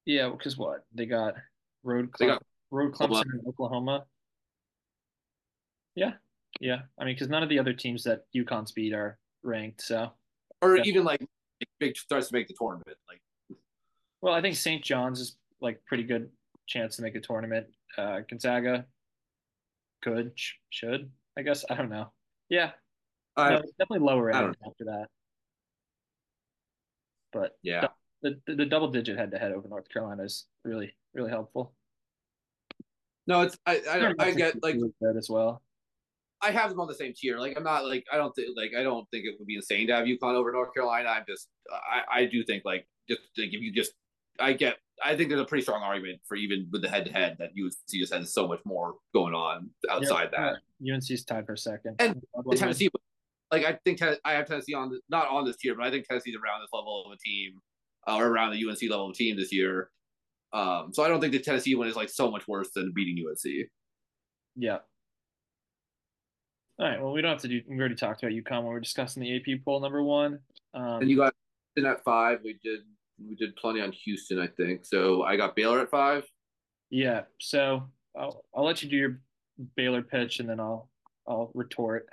[0.05, 1.35] Yeah, because what they got
[1.83, 4.05] road They got road Clemson and Oklahoma.
[5.95, 6.13] Yeah,
[6.61, 6.81] yeah.
[6.97, 9.81] I mean, because none of the other teams that UConn's beat are ranked.
[9.81, 10.11] So,
[10.61, 10.83] or yeah.
[10.85, 11.25] even like
[11.79, 12.97] big starts to make the tournament.
[13.09, 13.21] Like,
[14.21, 14.83] well, I think St.
[14.83, 16.29] John's is like pretty good
[16.67, 17.67] chance to make a tournament.
[17.97, 18.85] Uh, Gonzaga
[20.03, 20.31] could,
[20.69, 21.65] should, I guess.
[21.69, 22.11] I don't know.
[22.49, 22.71] Yeah,
[23.35, 25.07] I, no, definitely lower end after that.
[27.33, 27.87] But yeah,
[28.21, 31.73] the, the the double digit head to head over North Carolina is really really helpful.
[33.25, 35.61] no, it's I, I, I get like that as well.
[36.41, 37.37] I have them on the same tier.
[37.37, 39.87] Like I'm not like I don't think like I don't think it would be insane
[39.87, 41.09] to have UConn over North Carolina.
[41.09, 43.93] I'm just I I do think like just like if you just
[44.39, 47.11] I get I think there's a pretty strong argument for even with the head to
[47.11, 50.93] head that UNC just has so much more going on outside Yeah, that.
[50.93, 51.95] UNC's tied for second.
[51.99, 52.89] And The Tennessee,
[53.51, 56.07] like I think I have Tennessee on the, not on this tier, but I think
[56.07, 57.53] Tennessee's around this level of a team
[58.07, 59.89] uh, or around the UNC level of team this year.
[60.53, 63.23] Um, so I don't think the Tennessee one is like so much worse than beating
[63.25, 63.67] UNC.
[64.55, 64.79] Yeah.
[66.79, 67.01] All right.
[67.01, 67.61] Well, we don't have to do.
[67.67, 70.39] We already talked about UConn when we were discussing the AP poll number one.
[70.73, 71.33] Um, And you got
[71.75, 72.39] in at five.
[72.43, 72.81] We did
[73.19, 74.85] we did plenty on Houston, I think.
[74.85, 76.25] So I got Baylor at five.
[76.89, 77.21] yeah.
[77.39, 77.83] So
[78.17, 79.19] I'll I'll let you do your
[79.75, 80.89] Baylor pitch, and then I'll
[81.27, 82.07] I'll retort.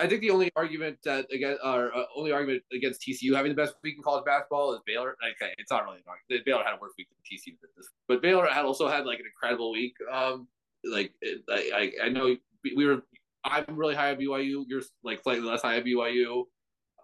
[0.00, 3.56] I think the only argument that against or uh, only argument against TCU having the
[3.56, 5.16] best week in college basketball is Baylor.
[5.32, 6.46] Okay, it's not really an argument.
[6.46, 9.18] Baylor had a worse week than TCU did this, but Baylor had also had like
[9.18, 9.94] an incredible week.
[10.12, 10.46] Um,
[10.84, 12.36] like it, I, I I know
[12.76, 13.02] we were.
[13.50, 14.64] I'm really high on BYU.
[14.66, 16.44] You're like slightly less high on BYU.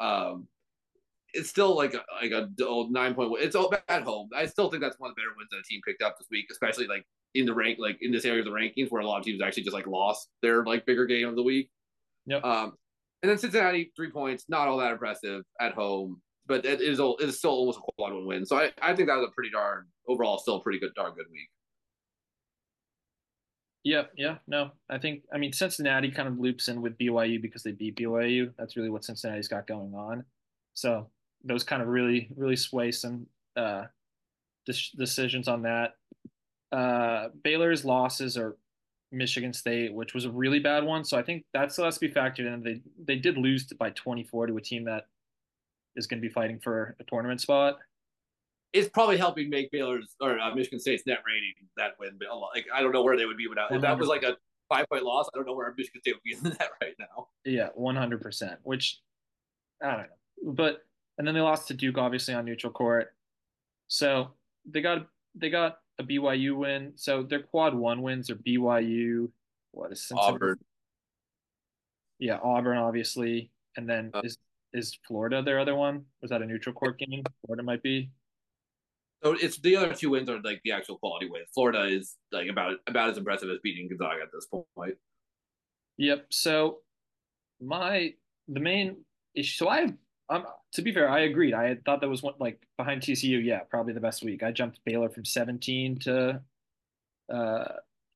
[0.00, 0.48] Um,
[1.34, 3.32] it's still like a, like a old nine point.
[3.40, 4.28] It's all at home.
[4.34, 6.28] I still think that's one of the better wins that a team picked up this
[6.30, 9.06] week, especially like in the rank, like in this area of the rankings where a
[9.06, 11.70] lot of teams actually just like lost their like bigger game of the week.
[12.26, 12.44] Yep.
[12.44, 12.72] Um,
[13.22, 17.16] and then Cincinnati three points, not all that impressive at home, but it is all
[17.18, 18.46] it's still almost a quad one win.
[18.46, 21.14] So I, I think that was a pretty darn overall still a pretty good darn
[21.14, 21.48] good week.
[23.84, 24.70] Yeah, yeah, no.
[24.88, 28.52] I think I mean Cincinnati kind of loops in with BYU because they beat BYU.
[28.56, 30.24] That's really what Cincinnati's got going on.
[30.72, 31.10] So
[31.44, 33.26] those kind of really really sway some
[33.56, 33.84] uh
[34.66, 35.96] de- decisions on that.
[36.72, 38.56] Uh Baylor's losses are
[39.12, 41.04] Michigan State, which was a really bad one.
[41.04, 42.62] So I think that still has to be factored in.
[42.62, 45.08] They they did lose by 24 to a team that
[45.96, 47.78] is going to be fighting for a tournament spot.
[48.74, 52.50] It's probably helping make Baylor's or uh, Michigan State's net rating that win a lot.
[52.54, 54.36] Like I don't know where they would be without if that was like a
[54.68, 55.28] five point loss.
[55.32, 57.28] I don't know where Michigan State would be in the net right now.
[57.44, 59.00] Yeah, 100%, which
[59.82, 60.52] I don't know.
[60.52, 60.84] But
[61.18, 63.14] and then they lost to Duke obviously on neutral court.
[63.86, 64.32] So
[64.68, 66.92] they got they got a BYU win.
[66.96, 69.30] So their quad one wins are BYU,
[69.70, 70.34] what is Cincinnati?
[70.34, 70.58] Auburn,
[72.18, 74.38] Yeah, Auburn obviously, and then Uh, is
[74.72, 76.04] is Florida their other one?
[76.20, 77.22] Was that a neutral court game?
[77.46, 78.10] Florida might be.
[79.24, 81.48] So it's the other two wins are like the actual quality wins.
[81.54, 84.46] Florida is like about about as impressive as beating Gonzaga at this
[84.76, 84.96] point.
[85.96, 86.26] Yep.
[86.30, 86.78] So
[87.60, 88.12] my
[88.48, 88.96] the main
[89.34, 89.64] issue.
[89.64, 89.94] So I
[90.28, 90.44] um
[90.74, 91.54] to be fair, I agreed.
[91.54, 93.42] I thought that was one like behind TCU.
[93.42, 94.42] Yeah, probably the best week.
[94.42, 96.42] I jumped Baylor from 17 to
[97.32, 97.64] uh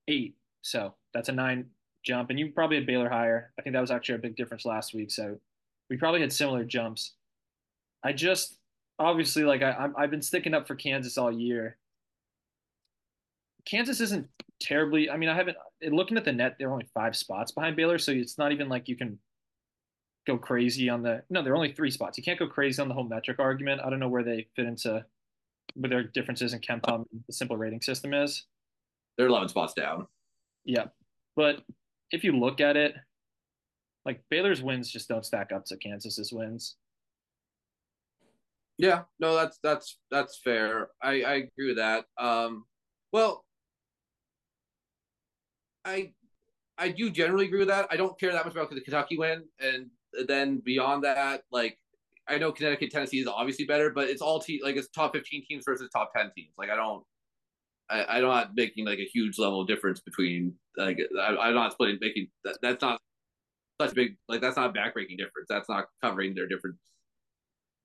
[0.08, 0.34] eight.
[0.60, 1.66] So that's a nine
[2.04, 3.52] jump, and you probably had Baylor higher.
[3.58, 5.10] I think that was actually a big difference last week.
[5.10, 5.38] So
[5.88, 7.14] we probably had similar jumps.
[8.04, 8.58] I just
[8.98, 11.76] obviously like I I'm, I've been sticking up for Kansas all year.
[13.64, 14.28] Kansas isn't
[14.60, 15.10] terribly.
[15.10, 16.56] I mean, I haven't looking at the net.
[16.58, 19.18] They're only five spots behind Baylor, so it's not even like you can
[20.26, 21.22] go crazy on the.
[21.30, 22.16] No, they're only three spots.
[22.16, 23.80] You can't go crazy on the whole metric argument.
[23.84, 25.04] I don't know where they fit into
[25.74, 28.44] where their differences in KenPom, the simple rating system is.
[29.16, 30.06] They're eleven spots down.
[30.64, 30.86] Yeah,
[31.36, 31.62] but
[32.10, 32.94] if you look at it,
[34.04, 36.76] like Baylor's wins just don't stack up to Kansas's wins.
[38.78, 40.90] Yeah, no, that's that's that's fair.
[41.02, 42.06] I I agree with that.
[42.16, 42.64] Um,
[43.12, 43.44] well,
[45.84, 46.12] I
[46.78, 47.88] I do generally agree with that.
[47.90, 49.90] I don't care that much about the Kentucky win, and
[50.28, 51.78] then beyond that, like
[52.28, 55.44] I know Connecticut, Tennessee is obviously better, but it's all te- like it's top fifteen
[55.46, 56.52] teams versus top ten teams.
[56.58, 57.04] Like I don't,
[57.90, 61.72] I, I'm not making like a huge level of difference between like I, I'm not
[61.72, 63.00] splitting making that, that's not
[63.80, 65.48] such a big like that's not a backbreaking difference.
[65.48, 66.78] That's not covering their difference.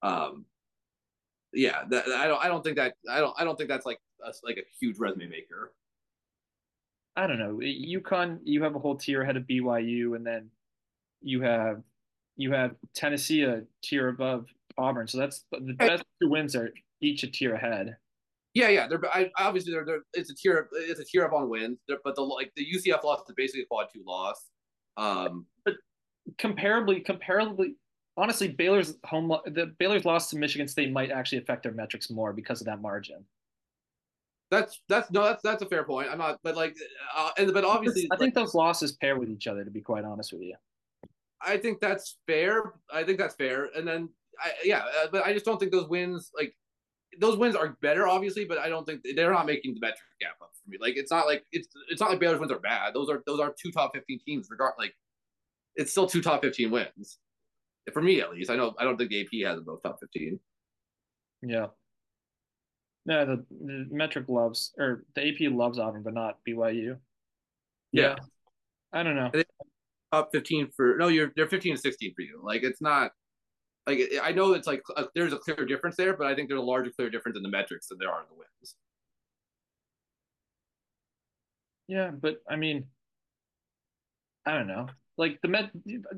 [0.02, 0.46] Um,
[1.54, 3.99] yeah, that, I don't I don't think that I don't I don't think that's like
[4.26, 5.74] a, like a huge resume maker.
[7.16, 7.60] I don't know.
[7.62, 10.49] UConn, you have a whole tier ahead of BYU, and then
[11.22, 11.84] you have
[12.36, 14.47] you have Tennessee a tier above
[14.78, 15.08] Auburn.
[15.08, 17.97] So that's the best two wins are each a tier ahead.
[18.54, 18.88] Yeah, yeah.
[18.88, 22.16] They're I, obviously they're, they're it's a tier it's a tier up on wins, but
[22.16, 24.49] the like the UCF loss is basically a quad two loss.
[24.97, 25.76] Um, but
[26.39, 27.76] comparably, comparably,
[28.18, 32.34] honestly, Baylor's home the Baylor's loss to Michigan State might actually affect their metrics more
[32.34, 33.26] because of that margin.
[34.51, 36.09] That's that's no that's that's a fair point.
[36.11, 36.76] I'm not, but like,
[37.16, 39.64] uh, and but obviously, I think like, those losses pair with each other.
[39.64, 40.55] To be quite honest with you,
[41.41, 42.74] I think that's fair.
[42.91, 43.70] I think that's fair.
[43.76, 44.09] And then,
[44.39, 46.55] I, yeah, uh, but I just don't think those wins like
[47.20, 50.36] those wins are better, obviously, but I don't think they're not making the metric gap
[50.41, 50.78] up for me.
[50.80, 52.93] Like it's not like it's it's not like Baylor's wins are bad.
[52.93, 54.49] Those are those are two top fifteen teams.
[54.51, 54.93] Regard like
[55.76, 57.18] it's still two top fifteen wins
[57.92, 58.50] for me at least.
[58.50, 60.40] I know I don't think the AP has both top fifteen.
[61.42, 61.68] Yeah.
[63.06, 66.98] No, the, the metric loves or the AP loves Auburn, but not BYU.
[67.92, 68.02] Yeah.
[68.02, 68.16] yeah.
[68.94, 69.32] I don't know.
[70.12, 72.40] Top fifteen for no, you're they're fifteen and sixteen for you.
[72.44, 73.12] Like it's not
[73.88, 76.62] like I know it's like a, there's a clear difference there, but I think there's
[76.62, 78.76] a larger clear difference in the metrics than there are in the wins.
[81.88, 82.86] Yeah, but I mean,
[84.46, 84.88] I don't know.
[85.18, 85.70] Like the met,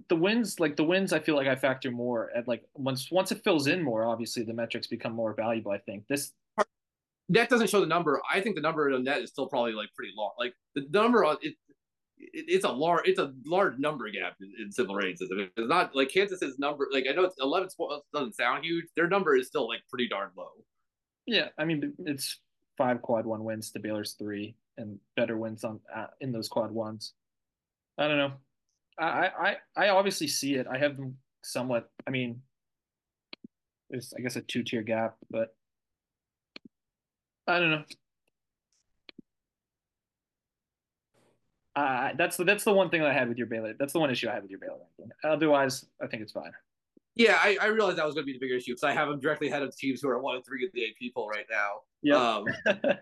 [0.07, 3.31] the wins, like the wins, I feel like I factor more at like once once
[3.31, 4.05] it fills in more.
[4.05, 5.71] Obviously, the metrics become more valuable.
[5.71, 6.31] I think this
[7.29, 8.21] net doesn't show the number.
[8.31, 10.31] I think the number on net is still probably like pretty long.
[10.39, 11.55] Like the number on it,
[12.17, 15.21] it, it's a large it's a large number gap in, in civil rights.
[15.21, 16.87] It's not like Kansas's number.
[16.91, 17.69] Like I know it's eleven
[18.13, 18.85] doesn't sound huge.
[18.95, 20.51] Their number is still like pretty darn low.
[21.25, 22.39] Yeah, I mean it's
[22.77, 26.71] five quad one wins to Baylor's three, and better wins on uh, in those quad
[26.71, 27.13] ones.
[27.97, 28.33] I don't know.
[28.97, 30.67] I I I obviously see it.
[30.71, 31.89] I have them somewhat.
[32.07, 32.41] I mean,
[33.89, 35.55] there's I guess a two tier gap, but
[37.47, 37.83] I don't know.
[41.75, 43.73] Uh, that's the that's the one thing that I had with your Baylor.
[43.77, 45.11] That's the one issue I had with your Baylor ranking.
[45.23, 46.51] Otherwise, I think it's fine.
[47.15, 49.07] Yeah, I, I realized that was going to be the bigger issue because I have
[49.07, 51.45] them directly ahead of teams who are one and three of the AP poll right
[51.49, 51.81] now.
[52.01, 52.17] Yeah.
[52.17, 52.45] Um,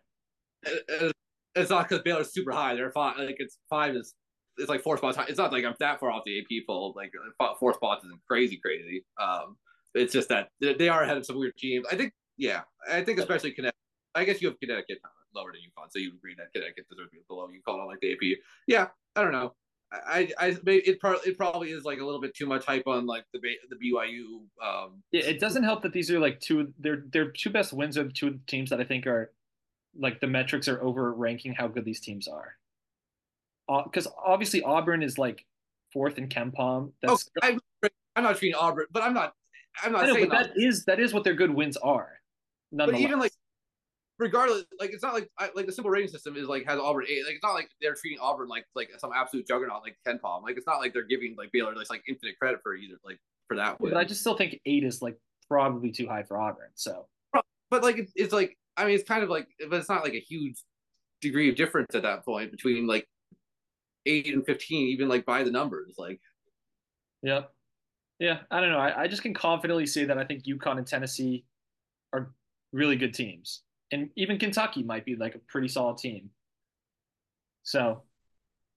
[0.64, 1.16] it,
[1.56, 2.76] it's not because Baylor's super high.
[2.76, 3.18] They're five.
[3.18, 4.14] Like it's five is
[4.58, 5.18] it's like four spots.
[5.28, 6.94] It's not like I'm that far off the AP poll.
[6.96, 7.12] Like
[7.60, 9.06] four spots isn't crazy crazy.
[9.22, 9.58] Um,
[9.94, 11.86] it's just that they are ahead of some weird teams.
[11.92, 12.14] I think.
[12.38, 13.78] Yeah, I think especially Connecticut.
[14.16, 15.00] I guess you have Connecticut
[15.36, 18.00] lower than UConn, so you agree that Connecticut deserves to be below UConn on like
[18.02, 18.38] the AP.
[18.68, 19.54] Yeah, I don't know.
[19.92, 23.26] I, I, it, it probably is like a little bit too much hype on like
[23.34, 23.40] the
[23.70, 24.42] the BYU.
[24.66, 26.74] Um, yeah, it doesn't help that these are like two.
[26.80, 29.32] Their their two best wins are two teams that I think are
[29.98, 32.56] like the metrics are over ranking how good these teams are.
[33.68, 35.46] Because uh, obviously Auburn is like
[35.92, 36.92] fourth in KenPom.
[37.02, 37.58] That's oh, I,
[38.16, 39.34] am not treating Auburn, but I'm not.
[39.82, 42.20] I'm not know, saying that is that is what their good wins are.
[42.72, 43.32] But even like
[44.20, 47.24] regardless, like it's not like like the simple rating system is like has Auburn eight.
[47.26, 50.44] Like it's not like they're treating Auburn like like some absolute juggernaut like KenPom.
[50.44, 53.20] Like it's not like they're giving like Baylor like, like infinite credit for either like
[53.48, 53.80] for that.
[53.80, 53.92] Win.
[53.94, 56.70] But I just still think eight is like probably too high for Auburn.
[56.76, 57.08] So,
[57.70, 60.14] but like it's, it's like I mean it's kind of like but it's not like
[60.14, 60.58] a huge
[61.22, 63.08] degree of difference at that point between like
[64.06, 65.96] eight and fifteen, even like by the numbers.
[65.98, 66.20] Like,
[67.22, 67.42] yeah,
[68.20, 68.40] yeah.
[68.52, 68.80] I don't know.
[68.80, 71.46] I, I just can confidently say that I think UConn and Tennessee
[72.12, 72.34] are
[72.72, 76.32] really good teams and even Kentucky might be like a pretty solid team.
[77.62, 78.02] So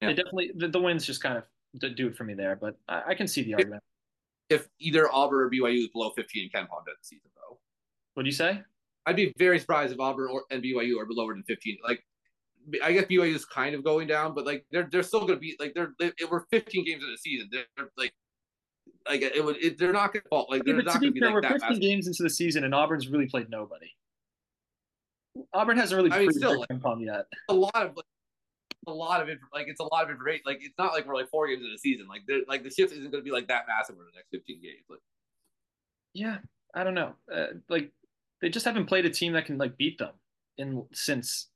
[0.02, 0.10] yeah.
[0.10, 3.02] it definitely the, the wins just kind of do it for me there, but I,
[3.08, 3.82] I can see the argument.
[4.50, 7.58] If either Auburn or BYU is below 15 in KenPom the season, though.
[8.14, 8.62] What do you say?
[9.06, 11.78] I'd be very surprised if Auburn or, and BYU are lower than 15.
[11.82, 12.04] Like,
[12.82, 15.40] I guess BYU is kind of going down, but like they're they're still going to
[15.40, 17.48] be like they're they, we're 15 games in the season.
[17.52, 18.12] They're like
[19.08, 21.12] like it would it, they're not going to fall like they're yeah, not going to
[21.12, 23.90] be fair, like we're 15 games into the season and Auburn's really played nobody.
[25.52, 27.26] Auburn hasn't really I mean, still, like, yet.
[27.48, 28.06] A lot of like,
[28.86, 30.42] a lot of like it's a lot of information.
[30.46, 32.06] Like it's not like we're like four games in the season.
[32.08, 34.60] Like like the shift isn't going to be like that massive over the next fifteen
[34.62, 34.84] games.
[34.88, 35.00] Like,
[36.14, 36.38] yeah,
[36.74, 37.14] I don't know.
[37.32, 37.90] Uh, like
[38.40, 40.14] they just haven't played a team that can like beat them
[40.58, 41.48] in since.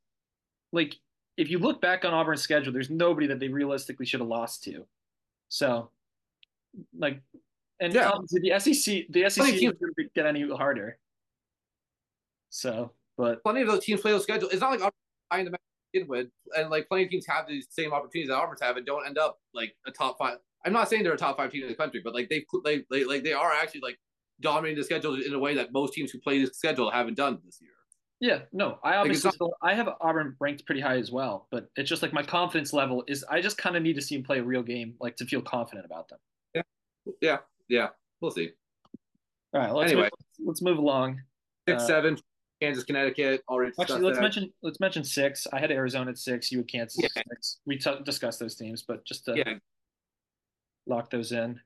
[0.72, 0.96] Like
[1.36, 4.62] if you look back on Auburn's schedule, there's nobody that they realistically should have lost
[4.64, 4.86] to.
[5.48, 5.90] So,
[6.96, 7.20] like,
[7.80, 8.10] and yeah.
[8.10, 10.98] obviously the SEC, the SEC is going to get any harder.
[12.50, 14.48] So but plenty of those teams play those schedule.
[14.48, 14.80] It's not like
[15.30, 15.58] Auburn the
[15.92, 18.86] begin with, and like plenty of teams have these same opportunities that Auburn's have and
[18.86, 20.38] don't end up like a top five.
[20.64, 22.82] I'm not saying they're a top five team in the country, but like they they,
[22.90, 23.98] they like they are actually like
[24.40, 27.38] dominating the schedule in a way that most teams who play this schedule haven't done
[27.44, 27.72] this year.
[28.20, 31.70] Yeah, no, I obviously like still, I have Auburn ranked pretty high as well, but
[31.76, 34.24] it's just like my confidence level is I just kind of need to see them
[34.24, 36.18] play a real game, like to feel confident about them.
[36.54, 36.62] Yeah,
[37.22, 37.88] yeah, yeah.
[38.20, 38.50] We'll see.
[39.54, 41.22] All right, let's anyway, move, let's move along.
[41.66, 42.18] Six, Uh, seven,
[42.60, 43.42] Kansas, Connecticut.
[43.48, 44.22] Already Actually, let's that.
[44.22, 45.46] mention let's mention six.
[45.50, 46.52] I had Arizona at six.
[46.52, 47.60] You had Kansas at six.
[47.64, 49.54] We t- discussed those teams, but just to Yeah,
[50.86, 51.58] lock those in.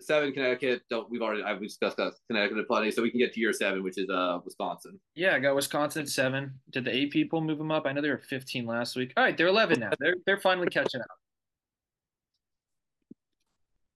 [0.00, 0.82] Seven, Connecticut.
[0.90, 3.98] Don't we've already I've discussed Connecticut plenty, so we can get to year seven, which
[3.98, 4.98] is uh Wisconsin.
[5.14, 6.54] Yeah, I got Wisconsin at seven.
[6.70, 7.86] Did the AP people move them up?
[7.86, 9.12] I know they were 15 last week.
[9.16, 9.90] All right, they're 11 now.
[9.98, 11.06] They're they're finally catching up.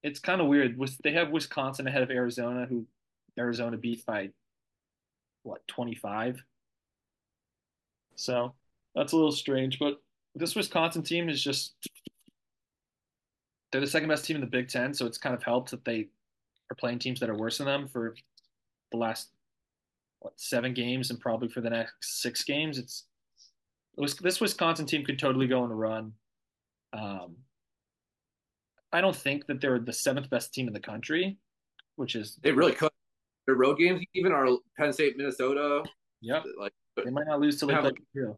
[0.02, 0.80] It's kind of weird.
[1.02, 2.86] They have Wisconsin ahead of Arizona, who
[3.38, 4.30] Arizona beat by
[5.42, 6.42] what 25.
[8.16, 8.54] So
[8.94, 10.00] that's a little strange, but
[10.34, 11.74] this Wisconsin team is just
[13.72, 15.84] they're the second best team in the Big Ten, so it's kind of helped that
[15.84, 16.08] they
[16.70, 18.14] are playing teams that are worse than them for
[18.92, 19.30] the last
[20.20, 22.78] what seven games and probably for the next six games.
[22.78, 23.06] It's
[23.98, 26.12] it was, this Wisconsin team could totally go on a run.
[26.92, 27.36] Um,
[28.92, 31.36] I don't think that they're the seventh best team in the country,
[31.96, 32.90] which is They really could.
[33.46, 34.46] Their road games, even are
[34.78, 35.82] Penn State, Minnesota.
[36.20, 36.44] yep.
[36.58, 37.92] Like They might not lose to they Have play
[38.22, 38.36] a-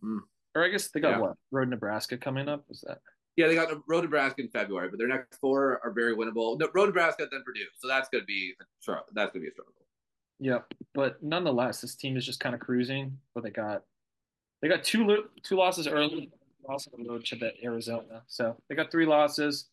[0.00, 0.18] Hmm.
[0.54, 1.18] Or I guess they got Yeah.
[1.18, 2.64] what road Nebraska coming up.
[2.70, 3.00] Is that
[3.36, 6.58] yeah, they got the road Nebraska in February, but their next four are very winnable.
[6.58, 7.60] No, road Nebraska, then Purdue.
[7.78, 9.04] So that's gonna be a struggle.
[9.12, 9.72] That's gonna be a struggle.
[10.40, 10.74] Yep.
[10.94, 13.18] But nonetheless, this team is just kind of cruising.
[13.34, 13.82] But they got
[14.62, 16.30] they got two lo- two losses early,
[16.68, 18.22] lost on the road to the Arizona.
[18.26, 19.68] So they got three losses.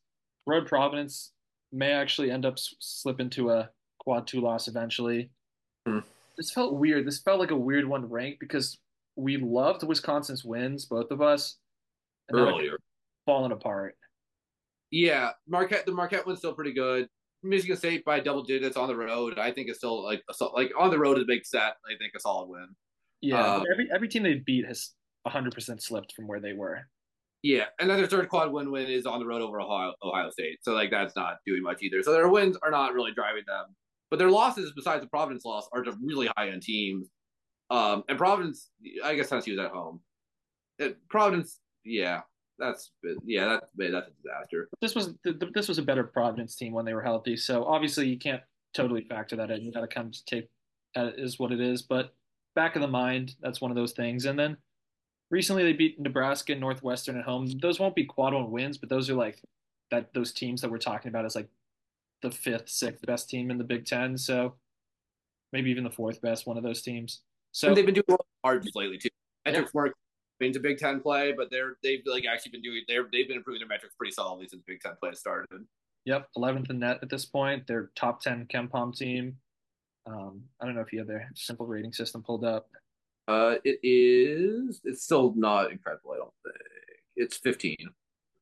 [0.45, 1.31] Road Providence
[1.71, 5.29] may actually end up s- slip into a quad two loss eventually.
[5.87, 5.99] Hmm.
[6.37, 7.05] This felt weird.
[7.05, 8.77] This felt like a weird one to rank because
[9.15, 11.57] we loved Wisconsin's wins, both of us.
[12.29, 12.77] And Earlier.
[13.25, 13.95] Falling apart.
[14.91, 15.85] Yeah, Marquette.
[15.85, 17.07] The Marquette one's still pretty good.
[17.41, 19.37] Michigan State by double digits on the road.
[19.37, 21.75] I think it's still like a, like on the road is a big set.
[21.85, 22.67] I think a solid win.
[23.21, 24.91] Yeah, but every every team they beat has
[25.27, 26.81] 100% slipped from where they were.
[27.41, 30.29] Yeah, and then their third quad win win is on the road over Ohio, Ohio
[30.29, 30.59] State.
[30.61, 32.01] So like that's not doing much either.
[32.01, 33.65] So their wins are not really driving them,
[34.09, 37.09] but their losses, besides the Providence loss, are to really high end teams.
[37.69, 38.69] Um, and Providence,
[39.03, 39.99] I guess Tennessee was at home.
[41.09, 42.21] Providence, yeah,
[42.59, 42.91] that's
[43.25, 44.69] yeah, that's that's a disaster.
[44.81, 47.35] this was th- th- this was a better Providence team when they were healthy.
[47.35, 48.41] So obviously you can't
[48.73, 49.63] totally factor that in.
[49.63, 50.49] You got to kind of take
[50.95, 51.81] that is what it is.
[51.81, 52.13] But
[52.55, 54.25] back of the mind, that's one of those things.
[54.25, 54.57] And then
[55.29, 57.47] recently they beat Nebraska and Northwestern at home.
[57.61, 59.41] Those won't be quad one wins, but those are like
[59.91, 61.49] that those teams that we're talking about as like
[62.21, 64.17] the fifth, sixth best team in the Big Ten.
[64.17, 64.55] So
[65.51, 67.21] maybe even the fourth best one of those teams.
[67.51, 69.09] So and they've been doing hard lately too.
[69.45, 69.71] Metrics
[70.43, 73.37] weren't into Big Ten play, but they're they've like actually been doing they're they've been
[73.37, 75.65] improving their metrics pretty solidly since Big Ten play started.
[76.05, 77.65] Yep, 11th in net at this point.
[77.65, 79.37] They're top 10 KenPom team.
[80.05, 82.67] Um, I don't know if you have their simple rating system pulled up.
[83.25, 84.81] Uh, it is.
[84.83, 86.11] It's still not incredible.
[86.11, 86.57] I don't think
[87.15, 87.77] it's 15.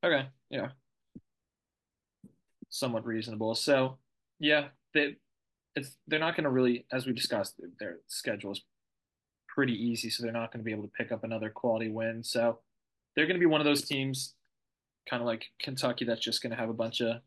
[0.04, 0.70] Okay, yeah,
[2.70, 3.54] somewhat reasonable.
[3.54, 4.00] So,
[4.40, 5.18] yeah, they
[5.76, 8.64] it's they're not going to really, as we discussed, their schedule is
[9.54, 12.24] pretty easy, so they're not going to be able to pick up another quality win.
[12.24, 12.60] So,
[13.16, 14.36] they're going to be one of those teams,
[15.10, 17.18] kind of like Kentucky, that's just going to have a bunch of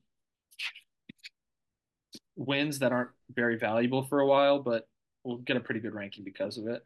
[2.37, 4.89] wins that aren't very valuable for a while, but
[5.25, 6.83] we'll get a pretty good ranking because of it.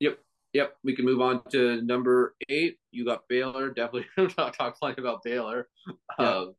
[0.00, 0.18] Yep.
[0.52, 0.76] Yep.
[0.84, 2.78] We can move on to number eight.
[2.92, 3.70] You got Baylor.
[3.70, 5.68] Definitely talk, talk plenty about Baylor.
[6.18, 6.54] Um,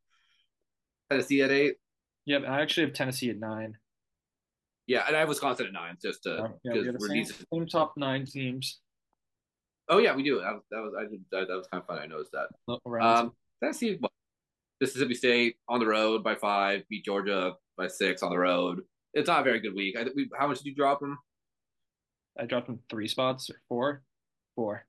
[1.10, 1.76] Tennessee at eight.
[2.26, 3.78] Yep, I actually have Tennessee at nine.
[4.88, 7.08] Yeah, and I have Wisconsin at nine, just to Oh, yeah, we because the we're
[7.08, 7.48] same, decent.
[7.52, 8.80] same top nine teams
[9.88, 10.40] Oh yeah, we do.
[10.40, 12.00] That was that was I did that, that was kind of fun.
[12.00, 13.02] I noticed that.
[13.02, 14.12] Um, Tennessee, what,
[14.82, 18.82] Mississippi State on the road by five, beat Georgia by six on the road.
[19.14, 19.96] It's not a very good week.
[19.98, 21.18] I, we, how much did you drop them?
[22.38, 24.04] I dropped them three spots or four,
[24.56, 24.86] four.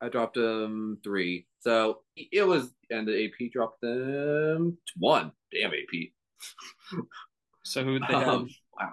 [0.00, 1.46] I dropped them three.
[1.60, 5.32] So it was, and the AP dropped them one.
[5.52, 6.98] Damn AP.
[7.64, 8.28] So who they had?
[8.28, 8.48] Um,
[8.78, 8.92] wow.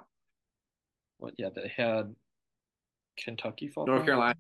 [1.18, 1.34] what?
[1.38, 2.16] Yeah, they had
[3.18, 3.86] Kentucky fall.
[3.86, 4.06] North back?
[4.08, 4.36] Carolina.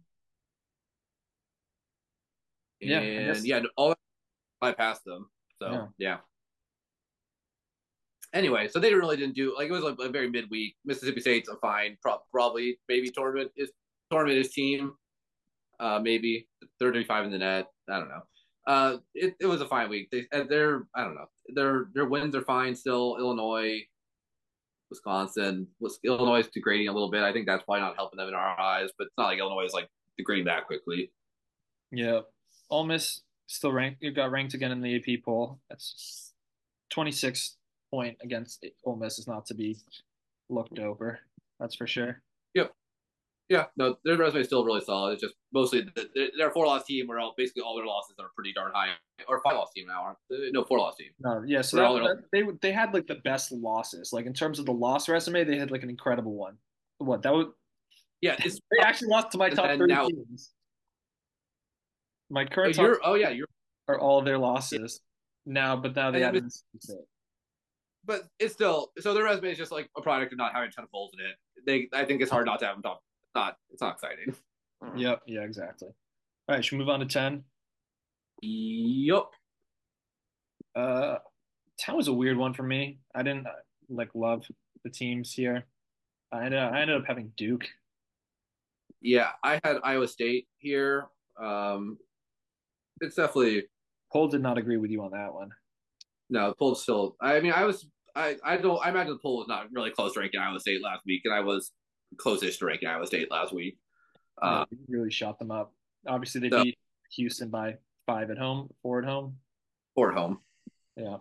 [2.79, 3.93] Yeah, And guess- yeah, all
[4.61, 5.29] I passed them.
[5.59, 5.87] So Yeah.
[5.97, 6.17] yeah.
[8.33, 10.77] Anyway, so they really didn't do like it was like a very midweek.
[10.85, 13.71] Mississippi State's a fine, pro- probably maybe tournament is
[14.09, 14.93] tournament is team,
[15.81, 16.47] uh, maybe
[16.79, 17.67] thirty five in the net.
[17.89, 18.21] I don't know.
[18.67, 20.09] Uh, it, it was a fine week.
[20.11, 21.27] They and they're I don't know.
[21.49, 23.17] Their their wins are fine still.
[23.19, 23.81] Illinois,
[24.91, 27.23] Wisconsin, was Illinois is degrading a little bit.
[27.23, 28.89] I think that's probably not helping them in our eyes.
[28.97, 31.11] But it's not like Illinois is like degrading that quickly.
[31.91, 32.19] Yeah,
[32.69, 34.03] Ole Miss still ranked.
[34.03, 35.59] It got ranked again in the AP poll.
[35.69, 36.33] That's
[36.91, 37.57] twenty six
[37.89, 39.77] point against Ole Miss is not to be
[40.49, 41.19] looked over.
[41.59, 42.21] That's for sure.
[42.53, 42.71] Yep,
[43.51, 45.11] Yeah, no, their resume is still really solid.
[45.11, 48.27] It's just mostly the, their four loss team where all, basically all their losses are
[48.33, 48.91] pretty darn high,
[49.27, 50.53] or five loss team now, aren't?
[50.53, 51.09] No, four loss team.
[51.19, 51.61] No, yeah.
[51.61, 54.13] So that, that, they they had like the best losses.
[54.13, 56.55] Like in terms of the loss resume, they had like an incredible one.
[56.99, 57.47] What that would?
[58.21, 60.51] Yeah, it's they actually lost to my top three now, teams.
[62.29, 63.47] My oh, current oh, oh yeah, you're
[63.89, 65.01] are all their losses
[65.45, 66.41] now, but now they have.
[68.05, 70.71] But it's still so their resume is just like a product of not having a
[70.71, 71.35] ton of holes in it.
[71.67, 73.01] They, I think it's hard not to have them top
[73.35, 74.35] not it's not exciting.
[74.95, 75.21] Yep.
[75.27, 75.41] Yeah.
[75.41, 75.89] Exactly.
[76.47, 76.65] All right.
[76.65, 77.43] Should we move on to ten?
[78.41, 79.25] Yep.
[80.75, 81.15] Uh,
[81.77, 82.99] ten was a weird one for me.
[83.13, 83.47] I didn't
[83.89, 84.45] like love
[84.83, 85.65] the teams here.
[86.31, 87.65] I ended up, I ended up having Duke.
[89.01, 91.07] Yeah, I had Iowa State here.
[91.41, 91.97] Um,
[93.01, 93.63] it's definitely.
[94.13, 95.51] Poll did not agree with you on that one.
[96.29, 97.15] No, Poll still.
[97.21, 97.85] I mean, I was.
[98.15, 98.83] I I don't.
[98.85, 101.33] I imagine the poll was not really close to ranking Iowa State last week, and
[101.33, 101.71] I was
[102.17, 103.77] closest to ranking Iowa State last week.
[104.41, 105.73] Uh, yeah, really shot them up.
[106.07, 106.77] Obviously, they so, beat
[107.15, 109.37] Houston by five at home, four at home,
[109.95, 110.39] four at home.
[110.95, 111.17] Yeah,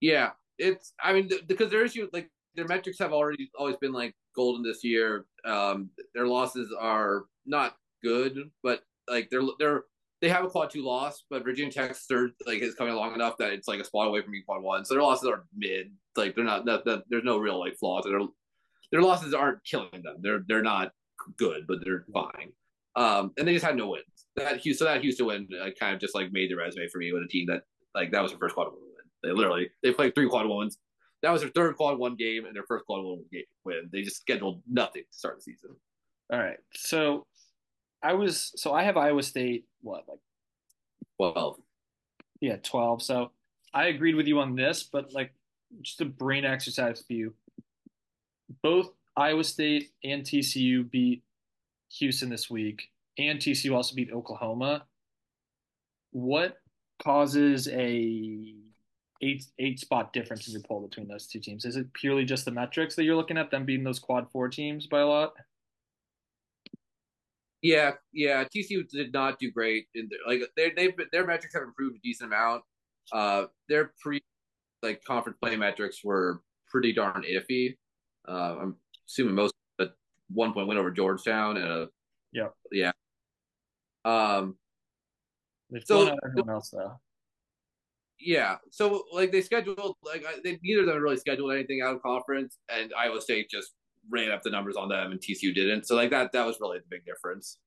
[0.00, 0.30] yeah.
[0.58, 0.92] It's.
[1.02, 4.62] I mean, th- because their issue, like their metrics have already always been like golden
[4.62, 5.26] this year.
[5.44, 9.84] Um, their losses are not good, but like they're they're
[10.20, 13.36] they have a quad two loss, but Virginia Tech's third like is coming along enough
[13.38, 14.84] that it's like a spot away from being quad one.
[14.84, 15.92] So their losses are mid.
[16.16, 18.04] Like they're not that, that there's no real like flaws.
[18.04, 18.20] They're
[18.94, 20.18] their losses aren't killing them.
[20.20, 20.92] They're they're not
[21.36, 22.52] good, but they're fine.
[22.94, 24.04] Um, and they just had no wins.
[24.36, 26.98] That Houston, so that Houston win uh, kind of just like made the resume for
[26.98, 27.62] me with a team that
[27.96, 28.92] like that was their first quad one win.
[29.24, 30.78] They literally they played three quad ones.
[31.22, 33.88] That was their third quad one game and their first quad one game win.
[33.92, 35.70] They just scheduled nothing to start the season.
[36.32, 37.26] All right, so
[38.00, 40.20] I was so I have Iowa State what like
[41.16, 41.56] twelve.
[42.40, 43.02] Yeah, twelve.
[43.02, 43.32] So
[43.72, 45.34] I agreed with you on this, but like
[45.82, 47.34] just a brain exercise for you
[48.62, 51.22] both Iowa State and TCU beat
[51.98, 52.88] Houston this week,
[53.18, 54.84] and TCU also beat Oklahoma.
[56.10, 56.58] What
[57.02, 58.54] causes a
[59.22, 61.64] eight eight spot difference in your poll between those two teams?
[61.64, 64.48] Is it purely just the metrics that you're looking at them beating those quad four
[64.48, 65.34] teams by a lot?
[67.62, 68.44] Yeah, yeah.
[68.44, 69.86] TCU did not do great.
[69.94, 72.62] In their, like they they've their metrics have improved a decent amount.
[73.12, 74.20] Uh, their pre
[74.82, 77.76] like conference play metrics were pretty darn iffy.
[78.28, 78.76] Uh, I'm
[79.08, 79.86] assuming most a
[80.28, 81.88] one point win over Georgetown and a
[82.32, 82.92] yeah yeah.
[84.04, 84.56] Um,
[85.70, 87.00] They've so everyone else though.
[88.18, 92.02] Yeah, so like they scheduled like they neither of them really scheduled anything out of
[92.02, 93.72] conference, and Iowa State just
[94.08, 95.86] ran up the numbers on them, and TCU didn't.
[95.86, 97.58] So like that that was really the big difference.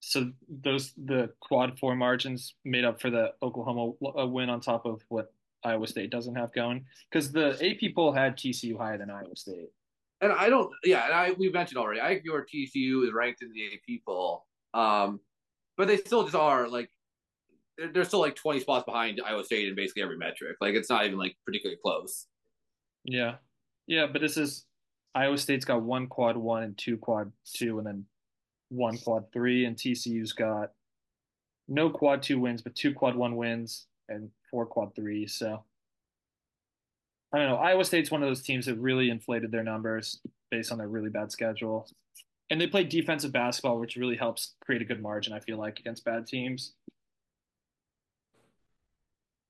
[0.00, 4.86] So those the quad four margins made up for the Oklahoma uh, win on top
[4.86, 5.32] of what
[5.64, 9.68] Iowa State doesn't have going because the AP poll had TCU higher than Iowa State.
[10.20, 12.00] And I don't, yeah, and I we mentioned already.
[12.00, 14.44] I where TCU is ranked in the AP poll,
[14.74, 15.20] um,
[15.76, 16.90] but they still just are like
[17.78, 20.56] they're, they're still like twenty spots behind Iowa State in basically every metric.
[20.60, 22.26] Like it's not even like particularly close.
[23.04, 23.36] Yeah,
[23.86, 24.66] yeah, but this is
[25.14, 28.04] Iowa State's got one quad one and two quad two, and then
[28.68, 30.72] one quad three, and TCU's got
[31.66, 35.34] no quad two wins, but two quad one wins and four quad threes.
[35.34, 35.64] So
[37.32, 37.56] I don't know.
[37.56, 41.10] Iowa State's one of those teams that really inflated their numbers based on their really
[41.10, 41.88] bad schedule.
[42.50, 45.78] And they play defensive basketball, which really helps create a good margin, I feel like,
[45.78, 46.72] against bad teams.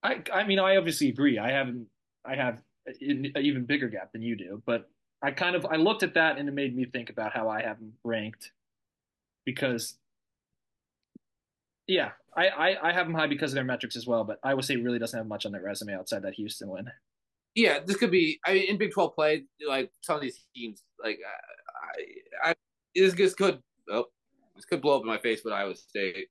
[0.02, 1.38] I I mean, I obviously agree.
[1.38, 1.86] I haven't
[2.24, 4.88] I have an even bigger gap than you do, but
[5.22, 7.62] I kind of I looked at that and it made me think about how I
[7.62, 8.52] have them ranked
[9.44, 9.94] because
[11.90, 14.62] yeah, I, I, I have them high because of their metrics as well, but Iowa
[14.62, 16.88] State really doesn't have much on their resume outside that Houston win.
[17.56, 18.38] Yeah, this could be.
[18.46, 21.18] I mean, in Big Twelve play, like some of these teams, like
[22.44, 22.54] I, I
[22.94, 23.58] this, this could
[23.90, 24.04] oh,
[24.54, 26.28] this could blow up in my face with Iowa State.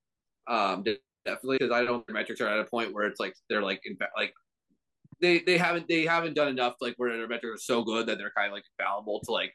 [0.47, 0.85] Um,
[1.25, 2.07] definitely because I don't.
[2.07, 4.33] Their metrics are at a point where it's like they're like in fact like
[5.19, 8.17] they they haven't they haven't done enough like where their metrics are so good that
[8.17, 9.53] they're kind of like infallible to like.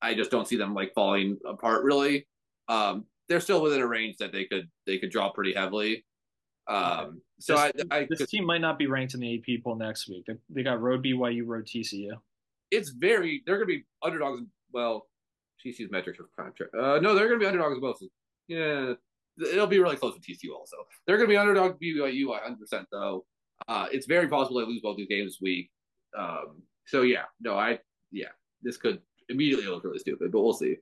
[0.00, 2.26] I just don't see them like falling apart really.
[2.68, 6.04] Um, they're still within a range that they could they could drop pretty heavily.
[6.68, 9.76] Um, so this, I, I, this team might not be ranked in the AP poll
[9.76, 10.24] next week.
[10.26, 12.10] They, they got road BYU, road TCU.
[12.70, 14.42] It's very they're going to be underdogs.
[14.72, 15.06] Well,
[15.64, 17.98] TCU's metrics are of uh, no, they're going to be underdogs both.
[18.48, 18.94] Yeah,
[19.38, 20.76] it'll be really close with TCU also.
[21.06, 23.24] They're going to be underdog BYU 100 percent though.
[23.68, 25.70] Uh, it's very possible they lose both these games this week.
[26.18, 27.78] Um, so yeah, no, I
[28.10, 28.28] yeah,
[28.62, 30.76] this could immediately look really stupid, but we'll see.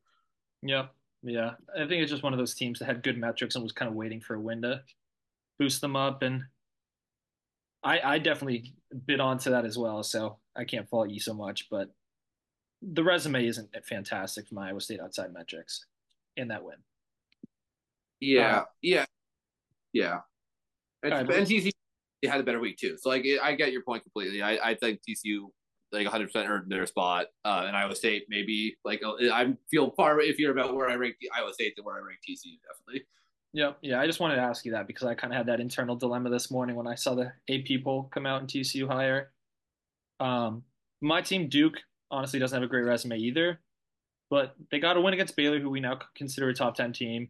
[0.63, 0.87] Yeah.
[1.27, 3.73] Yeah, I think it's just one of those teams that had good metrics and was
[3.73, 4.83] kind of waiting for a win to
[5.59, 6.23] boost them up.
[6.23, 6.45] And
[7.83, 8.75] I, I definitely
[9.07, 10.03] bid onto that as well.
[10.03, 11.69] So I can't fault you so much.
[11.71, 11.89] But
[12.83, 15.87] the resume isn't fantastic from Iowa State outside metrics
[16.37, 16.77] in that win.
[18.21, 19.05] Yeah, uh, yeah,
[19.95, 20.21] yeah.
[21.03, 21.73] And, right, and TCU
[22.27, 22.97] had a better week too.
[22.99, 24.43] So like, I get your point completely.
[24.43, 25.47] I, I think TCU
[25.95, 29.91] like 100 percent earned their spot, uh, and Iowa State maybe like uh, I feel
[29.93, 33.07] far iffier about where I rank the Iowa State than where I rank TCU definitely.
[33.53, 34.01] Yeah, yeah.
[34.01, 36.29] I just wanted to ask you that because I kind of had that internal dilemma
[36.29, 39.31] this morning when I saw the AP poll come out in TCU higher.
[40.19, 40.65] Um,
[41.01, 41.79] my team Duke
[42.11, 43.61] honestly doesn't have a great resume either,
[44.29, 47.29] but they got a win against Baylor, who we now consider a top ten team.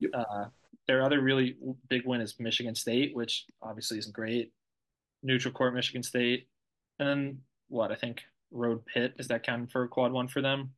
[0.00, 0.10] Yep.
[0.12, 0.44] Uh,
[0.88, 1.56] their other really
[1.88, 4.52] big win is Michigan State, which obviously isn't great.
[5.22, 6.48] Neutral court Michigan State,
[6.98, 10.42] and then what I think Road Pitt is that counting for a quad one for
[10.42, 10.70] them?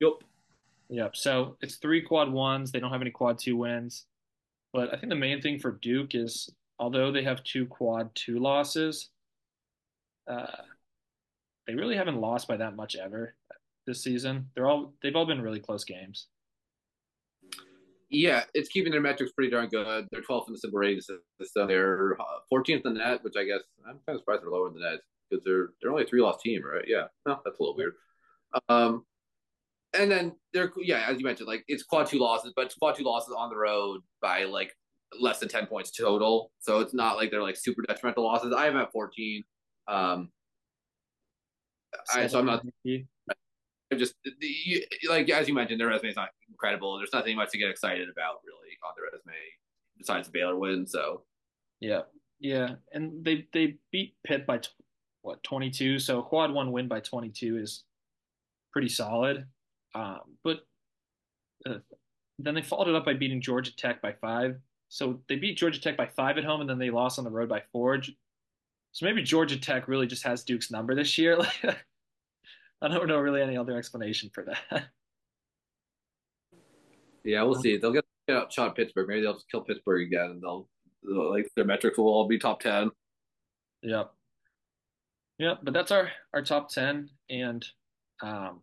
[0.00, 0.12] Yep.
[0.90, 1.16] Yep.
[1.16, 2.70] So it's three quad ones.
[2.70, 4.06] They don't have any quad two wins,
[4.72, 8.38] but I think the main thing for Duke is although they have two quad two
[8.38, 9.10] losses,
[10.28, 10.46] uh,
[11.66, 13.34] they really haven't lost by that much ever
[13.86, 14.48] this season.
[14.54, 16.28] They're all they've all been really close games.
[18.10, 20.08] Yeah, it's keeping their metrics pretty darn good.
[20.10, 21.68] They're 12th in the SIMBL rating system.
[21.68, 22.16] They're
[22.50, 24.90] 14th in the net, which I guess I'm kind of surprised they're lower than the
[24.90, 26.84] net because they're they're only a three loss team, right?
[26.86, 27.94] Yeah, no, that's a little weird.
[28.68, 29.04] Um,
[29.94, 32.96] and then they're yeah, as you mentioned, like it's quad two losses, but it's quad
[32.96, 34.72] two losses on the road by like
[35.18, 36.52] less than ten points total.
[36.60, 38.54] So it's not like they're like super detrimental losses.
[38.56, 39.44] I have at fourteen.
[39.86, 40.30] Um,
[42.14, 42.64] I, so I'm not.
[43.90, 46.98] I'm just the, like as you mentioned, their resume is not incredible.
[46.98, 49.34] There's nothing much to get excited about really on their resume
[49.96, 50.86] besides the Baylor win.
[50.86, 51.22] So
[51.80, 52.02] yeah,
[52.38, 54.60] yeah, and they they beat Pitt by
[55.28, 55.98] what 22.
[55.98, 57.84] So quad one win by 22 is
[58.72, 59.46] pretty solid.
[59.94, 60.60] Um, but
[61.66, 61.78] uh,
[62.38, 64.56] then they followed it up by beating Georgia Tech by five.
[64.88, 67.30] So they beat Georgia Tech by five at home, and then they lost on the
[67.30, 68.00] road by four.
[68.92, 71.38] So maybe Georgia Tech really just has Duke's number this year.
[72.80, 74.84] I don't know really any other explanation for that.
[77.24, 77.76] Yeah, we'll see.
[77.76, 79.08] They'll get, get out shot Pittsburgh.
[79.08, 80.68] Maybe they'll just kill Pittsburgh again, and they'll,
[81.02, 82.90] they'll like their metrics will all be top ten.
[83.82, 84.12] Yep.
[85.38, 87.64] Yeah, but that's our our top ten, and
[88.22, 88.62] um,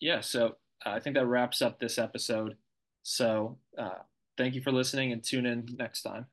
[0.00, 0.20] yeah.
[0.20, 2.56] So uh, I think that wraps up this episode.
[3.02, 4.00] So uh,
[4.36, 6.26] thank you for listening, and tune in next time.